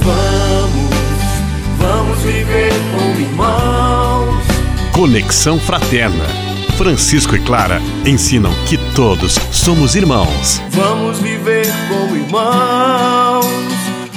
[0.00, 0.90] Vamos,
[1.78, 4.44] vamos viver como irmãos.
[4.92, 6.50] Conexão Fraterna.
[6.80, 10.62] Francisco e Clara ensinam que todos somos irmãos.
[10.70, 11.99] Vamos viver como
[12.30, 13.44] irmãos.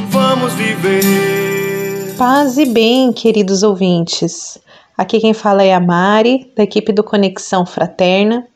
[0.10, 2.16] Vamos viver.
[2.16, 4.60] Paz e bem, queridos ouvintes.
[4.96, 8.48] Aqui quem fala é a Mari, da equipe do Conexão Fraterna.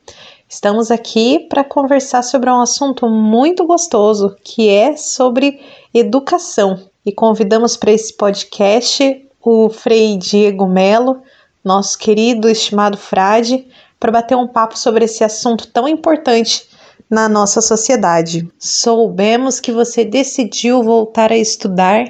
[0.47, 5.59] Estamos aqui para conversar sobre um assunto muito gostoso, que é sobre
[5.91, 6.79] educação.
[7.03, 11.21] E convidamos para esse podcast o Frei Diego Melo,
[11.63, 13.65] nosso querido, estimado frade,
[13.99, 16.67] para bater um papo sobre esse assunto tão importante
[17.09, 18.49] na nossa sociedade.
[18.59, 22.05] Soubemos que você decidiu voltar a estudar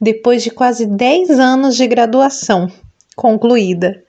[0.00, 2.70] depois de quase 10 anos de graduação
[3.16, 4.02] concluída.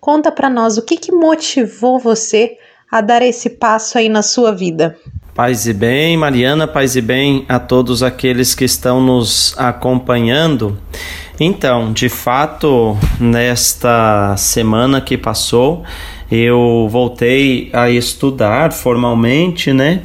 [0.00, 2.56] Conta para nós o que, que motivou você
[2.90, 4.96] a dar esse passo aí na sua vida.
[5.34, 10.78] Paz e bem, Mariana, paz e bem a todos aqueles que estão nos acompanhando.
[11.40, 15.82] Então, de fato, nesta semana que passou,
[16.34, 20.00] eu voltei a estudar formalmente, né?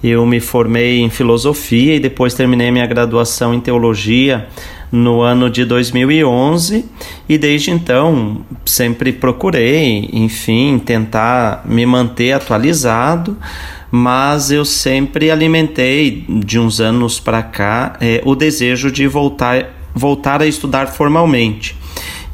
[0.00, 4.46] Eu me formei em filosofia e depois terminei minha graduação em teologia
[4.92, 6.84] no ano de 2011
[7.28, 13.36] e desde então sempre procurei, enfim, tentar me manter atualizado,
[13.90, 20.42] mas eu sempre alimentei de uns anos para cá é, o desejo de voltar, voltar
[20.42, 21.76] a estudar formalmente.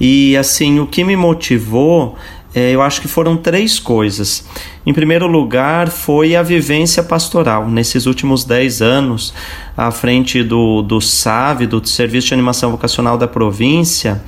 [0.00, 2.16] E assim, o que me motivou
[2.58, 4.44] é, eu acho que foram três coisas.
[4.84, 7.68] Em primeiro lugar, foi a vivência pastoral.
[7.68, 9.32] Nesses últimos dez anos,
[9.76, 14.20] à frente do, do SAV, do Serviço de Animação Vocacional da província,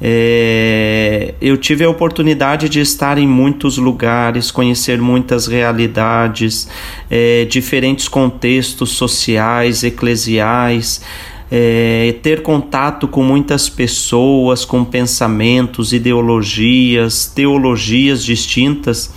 [0.00, 6.66] é, eu tive a oportunidade de estar em muitos lugares, conhecer muitas realidades,
[7.10, 11.02] é, diferentes contextos sociais, eclesiais
[11.50, 19.12] é, ter contato com muitas pessoas, com pensamentos, ideologias, teologias distintas.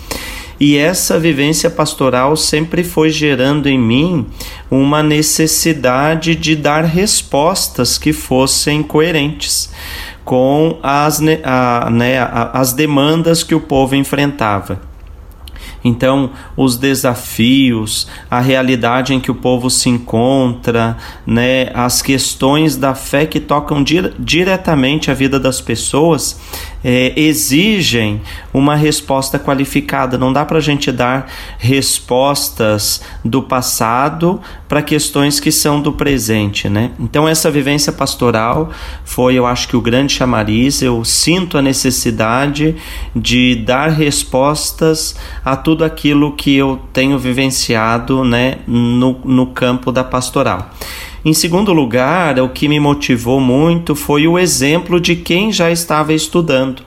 [0.60, 4.26] E essa vivência pastoral sempre foi gerando em mim
[4.72, 9.70] uma necessidade de dar respostas que fossem coerentes
[10.26, 12.18] com as, a, né,
[12.52, 14.82] as demandas que o povo enfrentava.
[15.88, 22.94] Então, os desafios, a realidade em que o povo se encontra, né, as questões da
[22.94, 26.40] fé que tocam dire diretamente a vida das pessoas,
[26.84, 28.22] é, exigem
[28.54, 30.18] uma resposta qualificada.
[30.18, 36.70] Não dá para a gente dar respostas do passado para questões que são do presente,
[36.70, 36.92] né?
[37.00, 38.70] Então essa vivência pastoral
[39.04, 40.82] foi, eu acho que o grande chamariz.
[40.82, 42.76] Eu sinto a necessidade
[43.16, 50.04] de dar respostas a tudo aquilo que eu tenho vivenciado, né, no, no campo da
[50.04, 50.72] pastoral.
[51.26, 56.14] Em segundo lugar, o que me motivou muito foi o exemplo de quem já estava
[56.14, 56.84] estudando.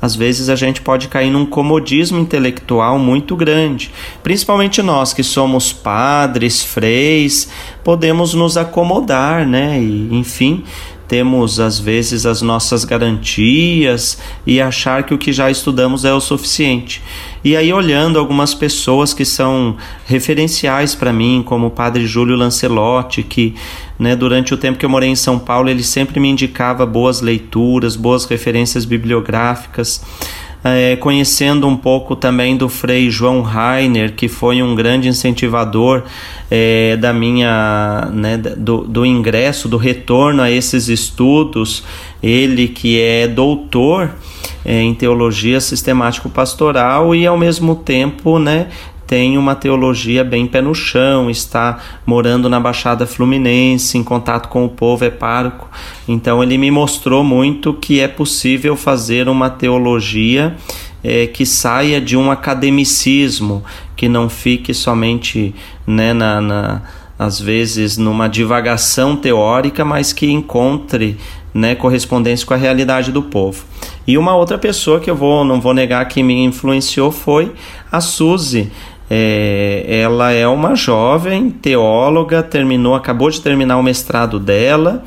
[0.00, 3.90] Às vezes a gente pode cair num comodismo intelectual muito grande,
[4.22, 7.48] principalmente nós que somos padres, freis,
[7.82, 9.80] podemos nos acomodar, né?
[9.80, 10.64] E, enfim,
[11.08, 16.20] temos às vezes as nossas garantias e achar que o que já estudamos é o
[16.20, 17.02] suficiente.
[17.44, 23.22] E aí, olhando algumas pessoas que são referenciais para mim, como o padre Júlio Lancelotti,
[23.22, 23.54] que
[23.98, 27.20] né, durante o tempo que eu morei em São Paulo, ele sempre me indicava boas
[27.20, 30.02] leituras, boas referências bibliográficas
[30.74, 36.02] é, conhecendo um pouco também do Frei João Rainer, que foi um grande incentivador
[36.50, 41.84] é, da minha né, do, do ingresso, do retorno a esses estudos.
[42.22, 44.10] Ele que é doutor
[44.64, 48.68] é, em teologia sistemático pastoral e ao mesmo tempo né,
[49.06, 54.64] tem uma teologia bem pé no chão, está morando na Baixada Fluminense, em contato com
[54.64, 55.68] o povo, é pároco.
[56.08, 60.56] Então ele me mostrou muito que é possível fazer uma teologia
[61.04, 63.62] é, que saia de um academicismo,
[63.94, 65.54] que não fique somente
[65.86, 66.82] né, na, na
[67.18, 71.16] às vezes numa divagação teórica, mas que encontre
[71.54, 73.64] né, correspondência com a realidade do povo.
[74.06, 77.52] E uma outra pessoa que eu vou, não vou negar que me influenciou foi
[77.90, 78.70] a Suzy,
[79.08, 85.04] é, ela é uma jovem teóloga, terminou, acabou de terminar o mestrado dela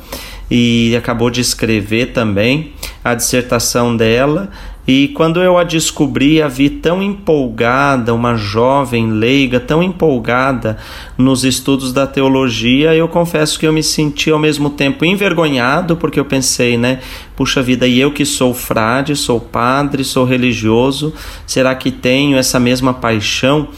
[0.50, 2.72] e acabou de escrever também
[3.04, 4.50] a dissertação dela.
[4.92, 10.78] E quando eu a descobri, a vi tão empolgada, uma jovem leiga, tão empolgada
[11.16, 16.18] nos estudos da teologia, eu confesso que eu me senti ao mesmo tempo envergonhado, porque
[16.18, 16.98] eu pensei, né,
[17.36, 21.14] puxa vida, e eu que sou frade, sou padre, sou religioso,
[21.46, 23.68] será que tenho essa mesma paixão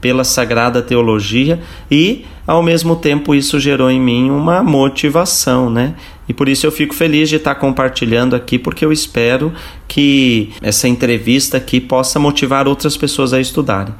[0.00, 1.60] pela sagrada teologia?
[1.90, 5.94] E ao mesmo tempo isso gerou em mim uma motivação, né?
[6.28, 9.52] E por isso eu fico feliz de estar compartilhando aqui, porque eu espero
[9.88, 13.92] que essa entrevista aqui possa motivar outras pessoas a estudarem.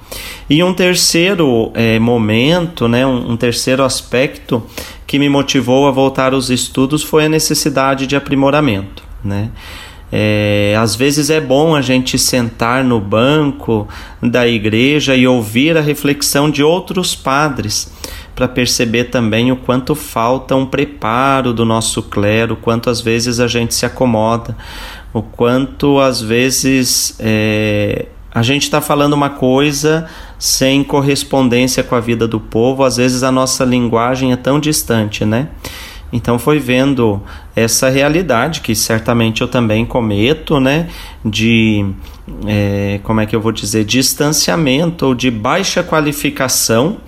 [0.49, 4.63] E um terceiro é, momento, né, um, um terceiro aspecto
[5.09, 9.51] que me motivou a voltar aos estudos foi a necessidade de aprimoramento, né?
[10.13, 13.87] É, às vezes é bom a gente sentar no banco
[14.21, 17.93] da igreja e ouvir a reflexão de outros padres
[18.35, 23.47] para perceber também o quanto falta um preparo do nosso clero, quanto às vezes a
[23.47, 24.57] gente se acomoda,
[25.13, 30.07] o quanto às vezes é, a gente está falando uma coisa
[30.39, 35.25] sem correspondência com a vida do povo, às vezes a nossa linguagem é tão distante,
[35.25, 35.49] né?
[36.13, 37.23] Então foi vendo
[37.55, 40.89] essa realidade que certamente eu também cometo, né?
[41.25, 41.85] De
[42.47, 46.99] é, como é que eu vou dizer, distanciamento ou de baixa qualificação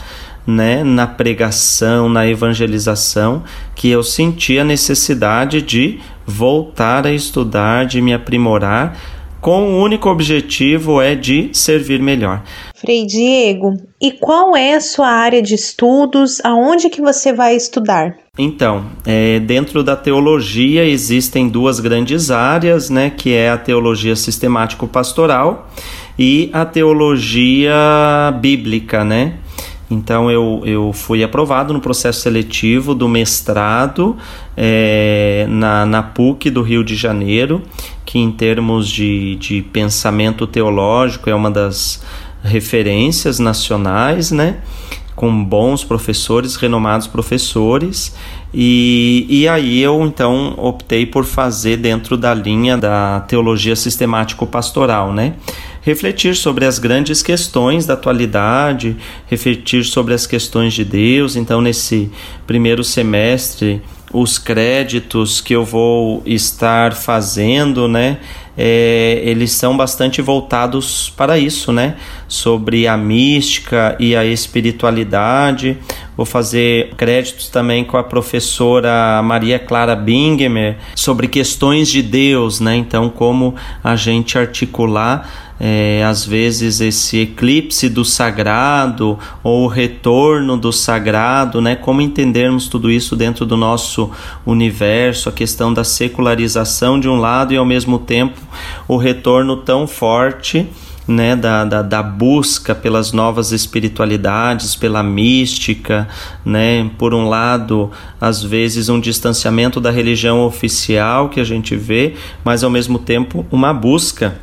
[0.46, 3.44] né, na pregação, na evangelização,
[3.74, 8.98] que eu senti a necessidade de voltar a estudar, de me aprimorar,
[9.40, 12.42] com o único objetivo é de servir melhor.
[12.76, 16.40] Frei Diego, e qual é a sua área de estudos?
[16.44, 18.16] Aonde que você vai estudar?
[18.38, 25.70] Então, é, dentro da teologia existem duas grandes áreas, né, que é a teologia sistemático-pastoral
[26.18, 27.74] e a teologia
[28.40, 29.34] bíblica, né?
[29.90, 34.16] Então eu, eu fui aprovado no processo seletivo do mestrado
[34.56, 37.60] é, na, na PUC do Rio de Janeiro,
[38.06, 42.02] que em termos de, de pensamento teológico é uma das
[42.42, 44.56] referências nacionais, né?
[45.22, 48.12] Com bons professores, renomados professores,
[48.52, 55.34] e, e aí eu então optei por fazer dentro da linha da teologia sistemático-pastoral, né?
[55.80, 58.96] refletir sobre as grandes questões da atualidade,
[59.28, 61.36] refletir sobre as questões de Deus.
[61.36, 62.10] Então, nesse
[62.44, 63.80] primeiro semestre,
[64.12, 68.18] os créditos que eu vou estar fazendo, né?
[68.56, 71.96] É, eles são bastante voltados para isso, né?
[72.28, 75.78] Sobre a mística e a espiritualidade.
[76.14, 82.76] Vou fazer créditos também com a professora Maria Clara Bingemer sobre questões de Deus, né?
[82.76, 90.56] Então, como a gente articular é, às vezes esse eclipse do sagrado ou o retorno
[90.56, 91.76] do sagrado, né?
[91.76, 94.10] Como entendermos tudo isso dentro do nosso
[94.44, 98.40] universo, a questão da secularização de um lado e ao mesmo tempo
[98.88, 100.66] o retorno tão forte
[101.06, 106.08] né, da, da, da, busca pelas novas espiritualidades, pela mística,
[106.44, 107.90] né, por um lado,
[108.20, 113.44] às vezes um distanciamento da religião oficial que a gente vê, mas ao mesmo tempo
[113.50, 114.40] uma busca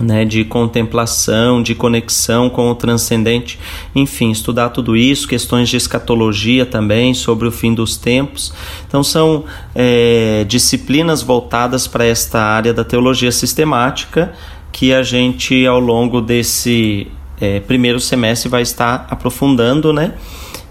[0.00, 3.58] né, de contemplação, de conexão com o transcendente,
[3.94, 8.52] enfim, estudar tudo isso, questões de escatologia também, sobre o fim dos tempos.
[8.88, 9.44] Então, são
[9.74, 14.32] é, disciplinas voltadas para esta área da teologia sistemática
[14.72, 17.06] que a gente, ao longo desse
[17.40, 20.14] é, primeiro semestre, vai estar aprofundando, né?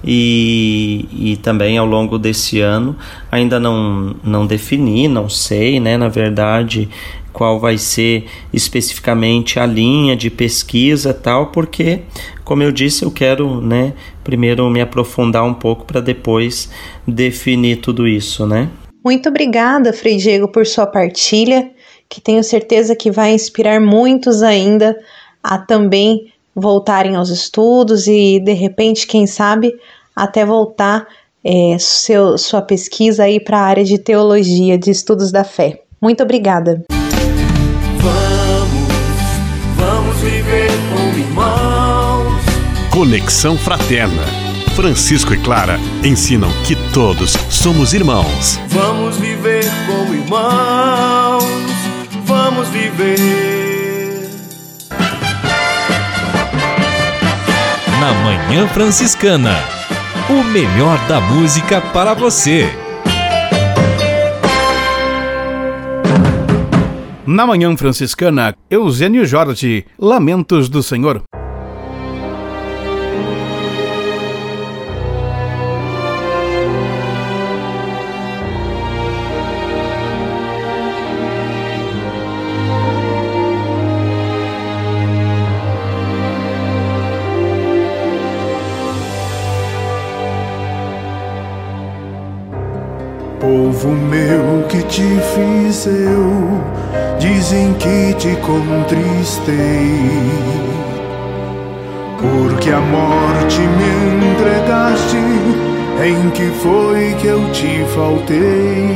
[0.03, 2.95] e, e também ao longo desse ano
[3.32, 6.89] ainda não, não defini, não sei, né, na verdade,
[7.32, 12.01] qual vai ser especificamente a linha de pesquisa tal, porque,
[12.43, 16.69] como eu disse, eu quero, né, primeiro me aprofundar um pouco para depois
[17.07, 18.69] definir tudo isso, né?
[19.03, 21.71] Muito obrigada, Frei Diego, por sua partilha,
[22.09, 24.97] que tenho certeza que vai inspirar muitos ainda
[25.41, 29.73] a também voltarem aos estudos e, de repente, quem sabe,
[30.15, 31.07] até voltar
[31.43, 35.82] é, seu, sua pesquisa aí para a área de teologia, de estudos da fé.
[36.01, 36.84] Muito obrigada.
[40.30, 42.41] Viver como irmãos.
[42.91, 44.23] Conexão Fraterna.
[44.75, 48.59] Francisco e Clara ensinam que todos somos irmãos.
[48.67, 51.43] Vamos viver como irmãos.
[52.25, 54.30] Vamos viver.
[57.99, 59.55] Na Manhã Franciscana.
[60.30, 62.69] O melhor da música para você.
[67.32, 71.21] Na Manhã Franciscana, Eugênio Jorge, Lamentos do Senhor.
[94.70, 96.61] Que te fiz eu,
[97.20, 99.57] dizem que te contristei.
[102.22, 105.17] Porque a morte me entregaste,
[106.05, 108.95] em que foi que eu te faltei?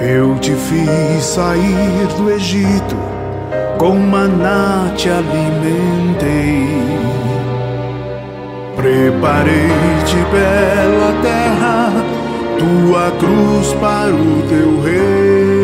[0.00, 2.96] Eu te fiz sair do Egito,
[3.78, 6.66] com maná te alimentei.
[8.76, 11.45] Preparei-te bela terra,
[12.58, 15.55] tua cruz para o teu rei.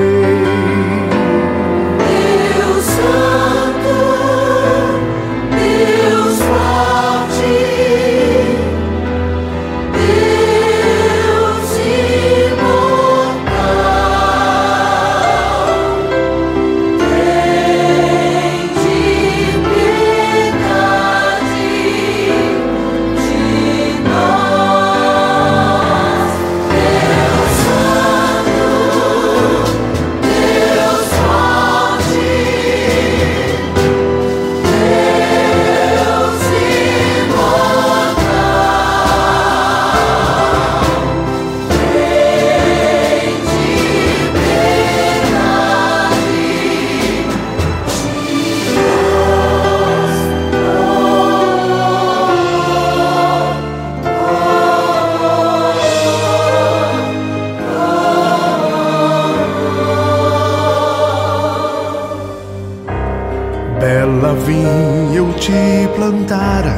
[66.02, 66.74] Plantara,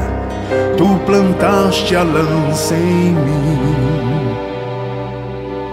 [0.77, 3.59] tu plantaste a lança em mim.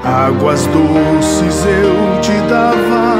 [0.05, 3.17] Águas doces eu te dava,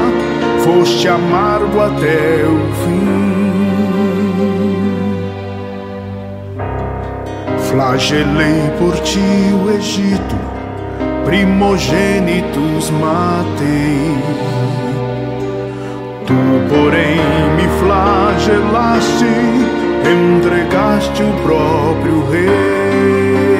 [0.64, 3.52] foste amargo até o fim.
[7.58, 9.20] Flagelei por ti
[9.62, 10.36] o Egito,
[11.26, 14.16] primogênitos matei.
[16.26, 16.34] Tu,
[16.70, 17.20] porém,
[17.56, 23.51] me flagelaste, entregaste o próprio Rei.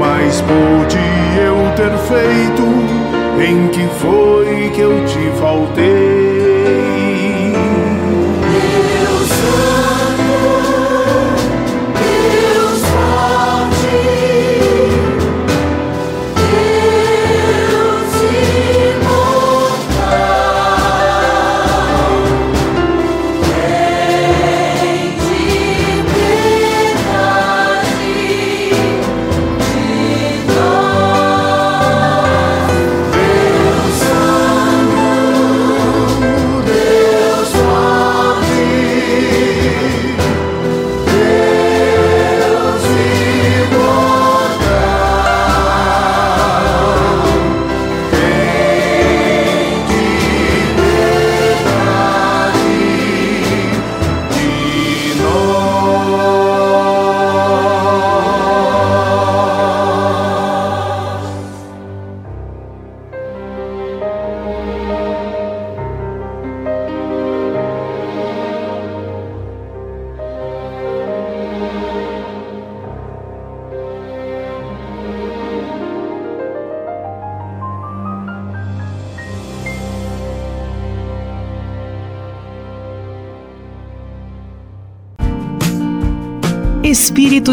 [0.00, 0.98] Mais pude
[1.38, 2.62] eu ter feito?
[3.38, 6.39] Em que foi que eu te faltei?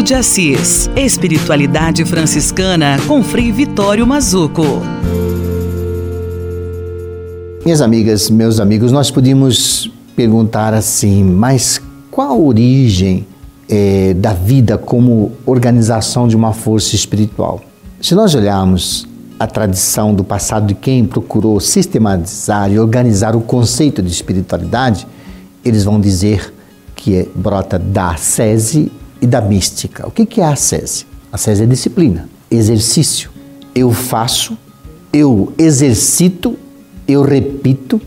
[0.08, 0.88] De Assis.
[0.96, 4.62] Espiritualidade franciscana com Frei Vitório Mazuco.
[7.62, 11.78] Minhas amigas, meus amigos, nós podíamos perguntar assim, mas
[12.10, 13.26] qual a origem
[13.68, 17.60] eh, da vida como organização de uma força espiritual?
[18.00, 19.06] Se nós olharmos
[19.38, 25.06] a tradição do passado de quem procurou sistematizar e organizar o conceito de espiritualidade,
[25.62, 26.54] eles vão dizer
[26.96, 28.90] que é- brota da ascese
[29.20, 30.06] e da mística.
[30.06, 31.06] O que é a ascese?
[31.32, 33.30] A ascese é disciplina, exercício.
[33.74, 34.56] Eu faço,
[35.12, 36.56] eu exercito,
[37.06, 38.00] eu repito,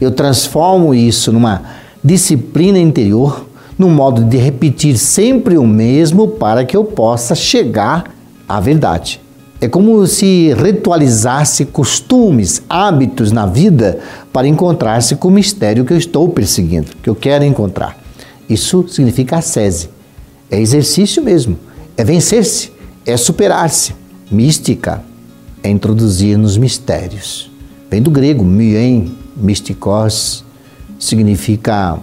[0.00, 1.62] eu transformo isso numa
[2.02, 3.46] disciplina interior,
[3.78, 8.04] num modo de repetir sempre o mesmo para que eu possa chegar
[8.48, 9.20] à verdade.
[9.60, 14.00] É como se ritualizasse costumes, hábitos na vida
[14.32, 17.96] para encontrar-se com o mistério que eu estou perseguindo, que eu quero encontrar.
[18.48, 19.88] Isso significa ascese.
[20.52, 21.58] É exercício mesmo,
[21.96, 22.70] é vencer-se,
[23.06, 23.94] é superar-se.
[24.30, 25.02] Mística
[25.62, 27.50] é introduzir nos mistérios.
[27.90, 30.44] Vem do grego, myen, mystikos,
[30.98, 31.98] significa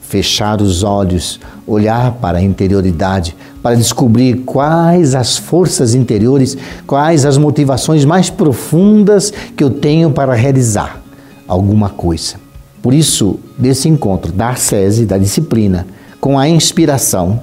[0.00, 7.36] fechar os olhos, olhar para a interioridade, para descobrir quais as forças interiores, quais as
[7.36, 11.02] motivações mais profundas que eu tenho para realizar
[11.48, 12.36] alguma coisa.
[12.80, 15.84] Por isso, desse encontro da ascese, da disciplina,
[16.20, 17.40] com a inspiração,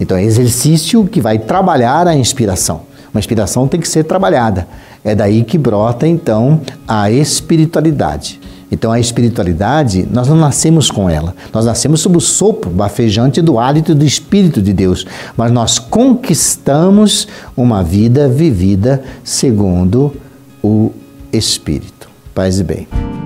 [0.00, 2.82] então é exercício que vai trabalhar a inspiração.
[3.12, 4.68] Uma inspiração tem que ser trabalhada.
[5.02, 8.40] É daí que brota então a espiritualidade.
[8.70, 11.34] Então a espiritualidade, nós não nascemos com ela.
[11.52, 15.06] Nós nascemos sob o sopro bafejante do hálito do Espírito de Deus.
[15.36, 17.26] Mas nós conquistamos
[17.56, 20.14] uma vida vivida segundo
[20.62, 20.92] o
[21.32, 22.08] Espírito.
[22.34, 23.17] Paz e bem.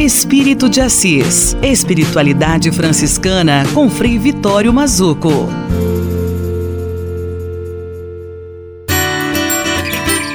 [0.00, 1.54] Espírito de Assis.
[1.62, 5.46] Espiritualidade franciscana com Frei Vitório Mazuco.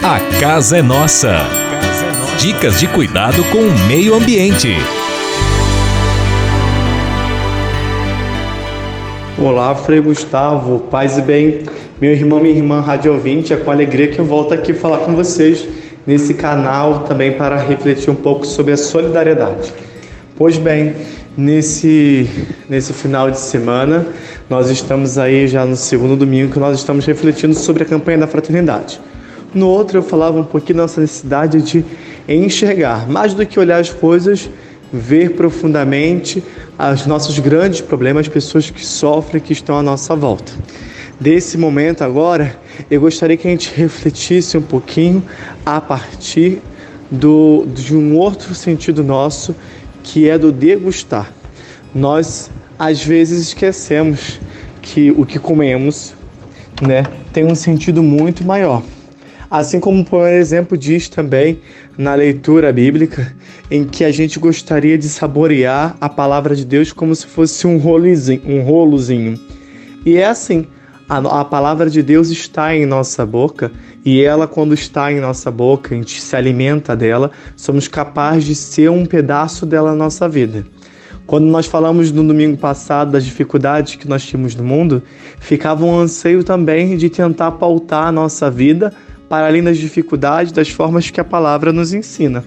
[0.04, 1.40] A casa é nossa.
[2.40, 4.76] Dicas de cuidado com o meio ambiente.
[9.36, 11.64] Olá, Frei Gustavo, paz e bem.
[12.00, 15.16] Meu irmão, minha irmã, rádio ouvinte, é com alegria que eu volto aqui falar com
[15.16, 15.68] vocês
[16.06, 19.74] nesse canal também para refletir um pouco sobre a solidariedade.
[20.38, 20.94] Pois bem,
[21.38, 22.30] nesse,
[22.70, 24.06] nesse final de semana,
[24.50, 28.28] nós estamos aí já no segundo domingo que nós estamos refletindo sobre a campanha da
[28.28, 29.00] fraternidade.
[29.54, 31.86] No outro eu falava um pouquinho da nossa necessidade de
[32.28, 34.50] enxergar, mais do que olhar as coisas,
[34.92, 36.44] ver profundamente
[36.94, 40.52] os nossos grandes problemas, as pessoas que sofrem, que estão à nossa volta.
[41.20, 42.58] Desse momento agora,
[42.92, 45.24] eu gostaria que a gente refletisse um pouquinho
[45.66, 46.62] a partir
[47.10, 49.56] do, de um outro sentido nosso,
[50.04, 51.32] que é do degustar.
[51.94, 54.40] Nós, às vezes, esquecemos
[54.82, 56.14] que o que comemos
[56.82, 58.84] né, tem um sentido muito maior.
[59.50, 61.62] Assim como, por exemplo, diz também
[61.98, 63.34] na leitura bíblica,
[63.72, 67.78] em que a gente gostaria de saborear a palavra de Deus como se fosse um
[67.78, 68.42] rolozinho.
[68.46, 69.40] Um rolozinho.
[70.06, 70.68] E é assim,
[71.08, 73.72] a, a palavra de Deus está em nossa boca
[74.04, 78.56] e ela, quando está em nossa boca, a gente se alimenta dela, somos capazes de
[78.56, 80.66] ser um pedaço dela na nossa vida.
[81.26, 85.02] Quando nós falamos no domingo passado das dificuldades que nós tínhamos no mundo,
[85.40, 88.94] ficava um anseio também de tentar pautar a nossa vida
[89.28, 92.44] para além das dificuldades, das formas que a palavra nos ensina.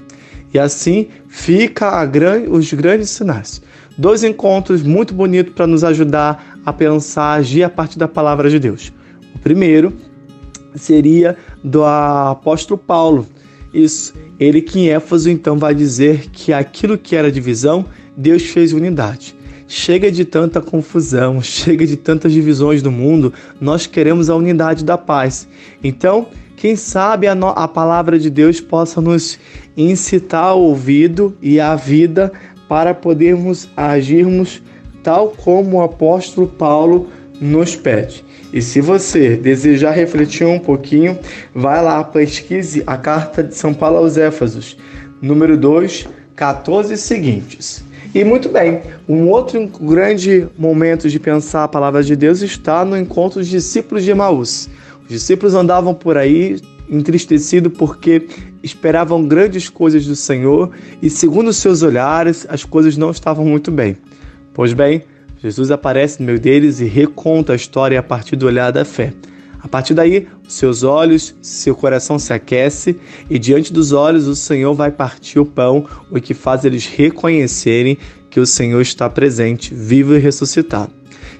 [0.55, 2.45] E assim fica gran...
[2.49, 3.61] os grandes sinais.
[3.99, 8.61] Dois encontros muito bonitos para nos ajudar a pensar, agir a partir da palavra de
[8.61, 8.93] Deus.
[9.35, 9.93] O primeiro
[10.77, 13.27] seria do apóstolo Paulo.
[13.75, 17.87] Isso, ele que em Éfeso então vai dizer que aquilo que era divisão,
[18.17, 19.37] Deus fez unidade.
[19.67, 24.97] Chega de tanta confusão, chega de tantas divisões no mundo, nós queremos a unidade da
[24.97, 25.49] paz.
[25.83, 29.39] Então, quem sabe a, a palavra de Deus possa nos
[29.77, 32.33] incitar o ouvido e a vida
[32.69, 34.63] para podermos agirmos
[35.03, 37.09] tal como o apóstolo Paulo
[37.41, 38.25] nos pede.
[38.53, 41.19] E se você desejar refletir um pouquinho,
[41.55, 44.77] vai lá, pesquise a carta de São Paulo aos Éfesos,
[45.21, 47.85] número 2, 14 seguintes.
[48.15, 52.97] E muito bem, um outro grande momento de pensar a palavra de Deus está no
[52.97, 54.69] encontro dos discípulos de Emaús.
[55.03, 56.59] Os discípulos andavam por aí
[56.91, 58.27] entristecidos porque
[58.63, 60.71] esperavam grandes coisas do Senhor
[61.03, 63.97] e, segundo seus olhares, as coisas não estavam muito bem.
[64.53, 65.05] Pois bem,
[65.41, 69.15] Jesus aparece no meio deles e reconta a história a partir do olhar da fé.
[69.61, 72.97] A partir daí, seus olhos, seu coração se aquece
[73.29, 77.99] e diante dos olhos o Senhor vai partir o pão, o que faz eles reconhecerem
[78.31, 80.98] que o Senhor está presente, vivo e ressuscitado.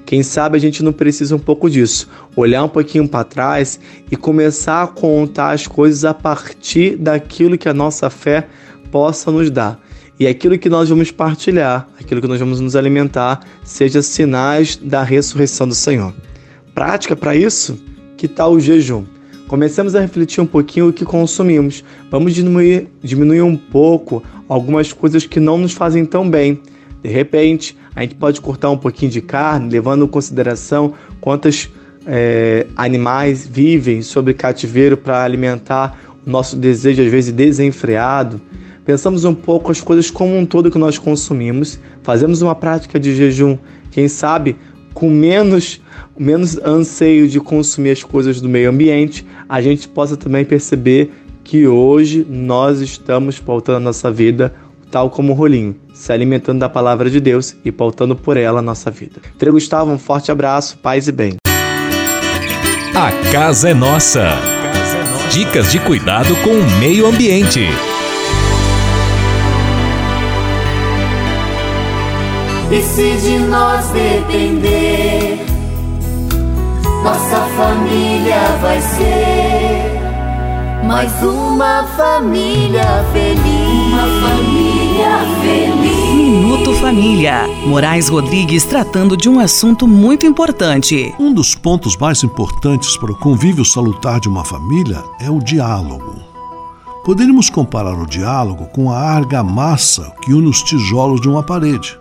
[0.09, 3.79] Quem sabe a gente não precisa um pouco disso, olhar um pouquinho para trás
[4.11, 8.49] e começar a contar as coisas a partir daquilo que a nossa fé
[8.91, 9.79] possa nos dar.
[10.19, 15.03] E aquilo que nós vamos partilhar, aquilo que nós vamos nos alimentar, seja sinais da
[15.03, 16.15] ressurreição do Senhor.
[16.75, 17.79] Prática para isso?
[18.17, 19.05] Que tal o jejum?
[19.47, 21.85] Comecemos a refletir um pouquinho o que consumimos.
[22.11, 26.63] Vamos diminuir, diminuir um pouco algumas coisas que não nos fazem tão bem.
[27.03, 31.69] De repente, a gente pode cortar um pouquinho de carne, levando em consideração quantos
[32.07, 38.41] é, animais vivem sobre cativeiro para alimentar o nosso desejo, às vezes desenfreado.
[38.85, 43.17] Pensamos um pouco as coisas como um todo que nós consumimos, fazemos uma prática de
[43.17, 43.59] jejum,
[43.91, 44.55] quem sabe
[44.95, 45.81] com menos,
[46.17, 51.11] menos anseio de consumir as coisas do meio ambiente, a gente possa também perceber
[51.43, 54.55] que hoje nós estamos pautando a nossa vida
[54.91, 58.63] tal como o rolinho, se alimentando da palavra de Deus e pautando por ela a
[58.63, 59.21] nossa vida.
[59.39, 61.37] Frei Gustavo, um forte abraço, paz e bem.
[62.95, 64.31] A casa é nossa.
[65.31, 67.69] Dicas de cuidado com o meio ambiente.
[72.71, 75.39] E se de nós depender,
[77.03, 79.99] nossa família vai ser
[80.89, 83.68] mais uma família feliz.
[83.99, 86.15] Uma família feliz.
[86.15, 87.49] Minuto Família.
[87.67, 91.13] Moraes Rodrigues tratando de um assunto muito importante.
[91.19, 96.15] Um dos pontos mais importantes para o convívio salutar de uma família é o diálogo.
[97.05, 101.99] Poderíamos comparar o diálogo com a argamassa que une os tijolos de uma parede.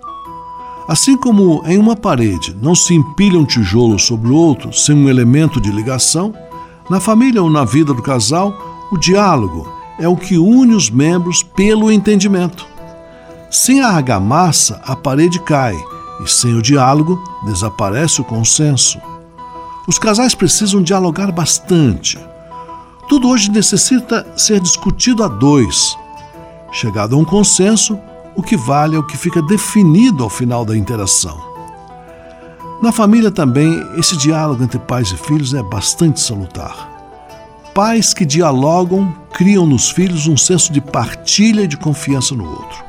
[0.87, 5.09] Assim como em uma parede não se empilha um tijolo sobre o outro sem um
[5.09, 6.31] elemento de ligação,
[6.91, 8.53] na família ou na vida do casal,
[8.91, 12.65] o diálogo é o que une os membros pelo entendimento.
[13.49, 15.75] Sem a argamassa, a parede cai,
[16.23, 18.99] e sem o diálogo, desaparece o consenso.
[19.87, 22.19] Os casais precisam dialogar bastante.
[23.07, 25.97] Tudo hoje necessita ser discutido a dois.
[26.71, 27.97] Chegado a um consenso,
[28.35, 31.37] o que vale é o que fica definido ao final da interação.
[32.81, 36.96] Na família também, esse diálogo entre pais e filhos é bastante salutar.
[37.77, 42.83] Pais que dialogam criam nos filhos um senso de partilha e de confiança no outro.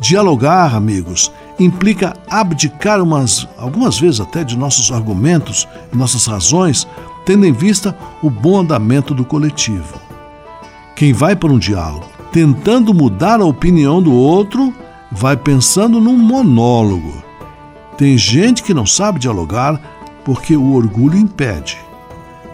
[0.00, 6.86] Dialogar, amigos, implica abdicar umas, algumas vezes até de nossos argumentos e nossas razões,
[7.26, 10.00] tendo em vista o bom andamento do coletivo.
[10.94, 14.72] Quem vai para um diálogo tentando mudar a opinião do outro,
[15.10, 17.20] vai pensando num monólogo.
[17.98, 19.80] Tem gente que não sabe dialogar
[20.24, 21.89] porque o orgulho impede.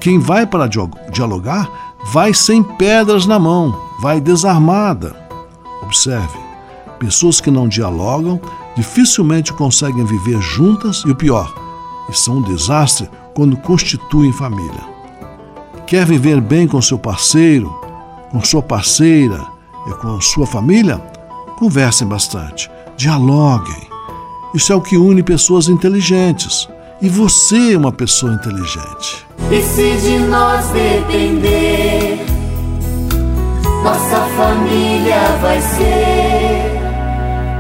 [0.07, 0.69] Quem vai para
[1.11, 1.69] dialogar
[2.13, 5.17] vai sem pedras na mão, vai desarmada.
[5.83, 6.39] Observe,
[6.97, 8.41] pessoas que não dialogam
[8.77, 11.53] dificilmente conseguem viver juntas e o pior,
[12.13, 14.81] são um desastre quando constituem família.
[15.89, 17.69] Quer viver bem com seu parceiro,
[18.31, 19.45] com sua parceira
[19.89, 20.99] e com sua família?
[21.59, 23.89] Conversem bastante, dialoguem.
[24.55, 26.69] Isso é o que une pessoas inteligentes.
[27.01, 29.27] E você é uma pessoa inteligente.
[29.51, 32.25] E se de nós depender,
[33.85, 36.77] nossa família vai ser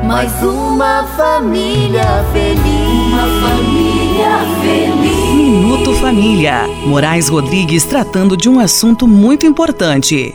[0.07, 3.12] mais uma família feliz.
[3.12, 5.34] Uma família feliz.
[5.34, 6.66] Minuto Família.
[6.87, 10.34] Moraes Rodrigues tratando de um assunto muito importante.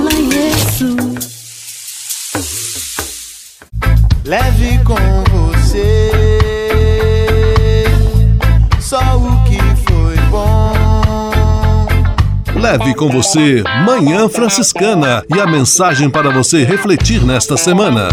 [12.71, 18.07] Leve com você Manhã Franciscana e a mensagem para você refletir nesta semana.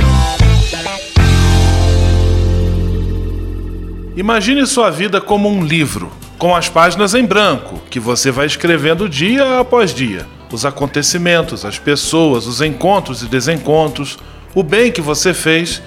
[4.17, 9.09] Imagine sua vida como um livro, com as páginas em branco, que você vai escrevendo
[9.09, 10.27] dia após dia.
[10.51, 14.19] Os acontecimentos, as pessoas, os encontros e desencontros,
[14.57, 15.81] o bem que você fez,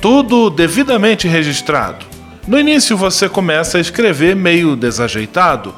[0.00, 2.06] tudo devidamente registrado.
[2.48, 5.74] No início você começa a escrever meio desajeitado,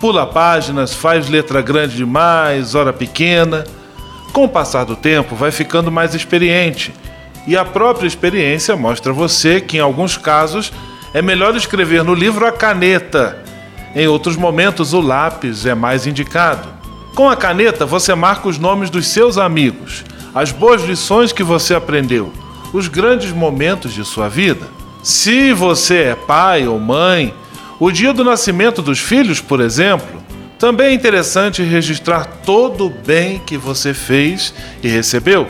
[0.00, 3.64] pula páginas, faz letra grande demais, hora pequena.
[4.32, 6.92] Com o passar do tempo, vai ficando mais experiente,
[7.46, 10.72] e a própria experiência mostra você que, em alguns casos,
[11.12, 13.38] é melhor escrever no livro a caneta.
[13.94, 16.68] Em outros momentos, o lápis é mais indicado.
[17.14, 21.72] Com a caneta, você marca os nomes dos seus amigos, as boas lições que você
[21.74, 22.32] aprendeu,
[22.72, 24.66] os grandes momentos de sua vida.
[25.00, 27.32] Se você é pai ou mãe,
[27.80, 30.22] o dia do nascimento dos filhos, por exemplo,
[30.58, 35.48] também é interessante registrar todo o bem que você fez e recebeu,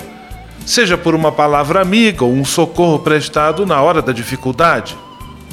[0.64, 4.96] seja por uma palavra amiga ou um socorro prestado na hora da dificuldade.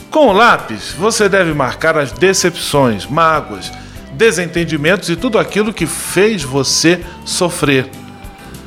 [0.09, 3.71] Com o lápis, você deve marcar as decepções, mágoas,
[4.13, 7.89] desentendimentos e tudo aquilo que fez você sofrer.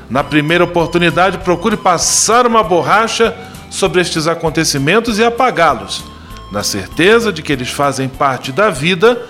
[0.08, 3.34] Na primeira oportunidade, procure passar uma borracha
[3.70, 6.04] sobre estes acontecimentos e apagá-los,
[6.54, 9.20] na certeza de que eles fazem parte da vida,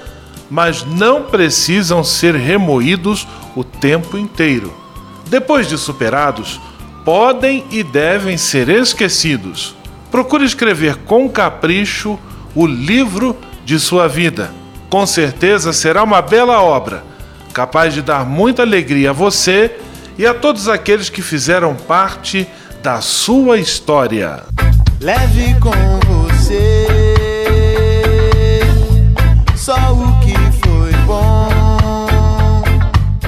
[0.50, 4.72] mas não precisam ser remoídos o tempo inteiro.
[5.26, 6.60] Depois de superados,
[7.02, 9.74] podem e devem ser esquecidos.
[10.10, 12.18] Procure escrever com capricho
[12.54, 14.52] o livro de sua vida.
[14.90, 17.02] Com certeza será uma bela obra,
[17.54, 19.78] capaz de dar muita alegria a você
[20.18, 22.46] e a todos aqueles que fizeram parte
[22.82, 24.42] da sua história.
[25.00, 26.13] Leve com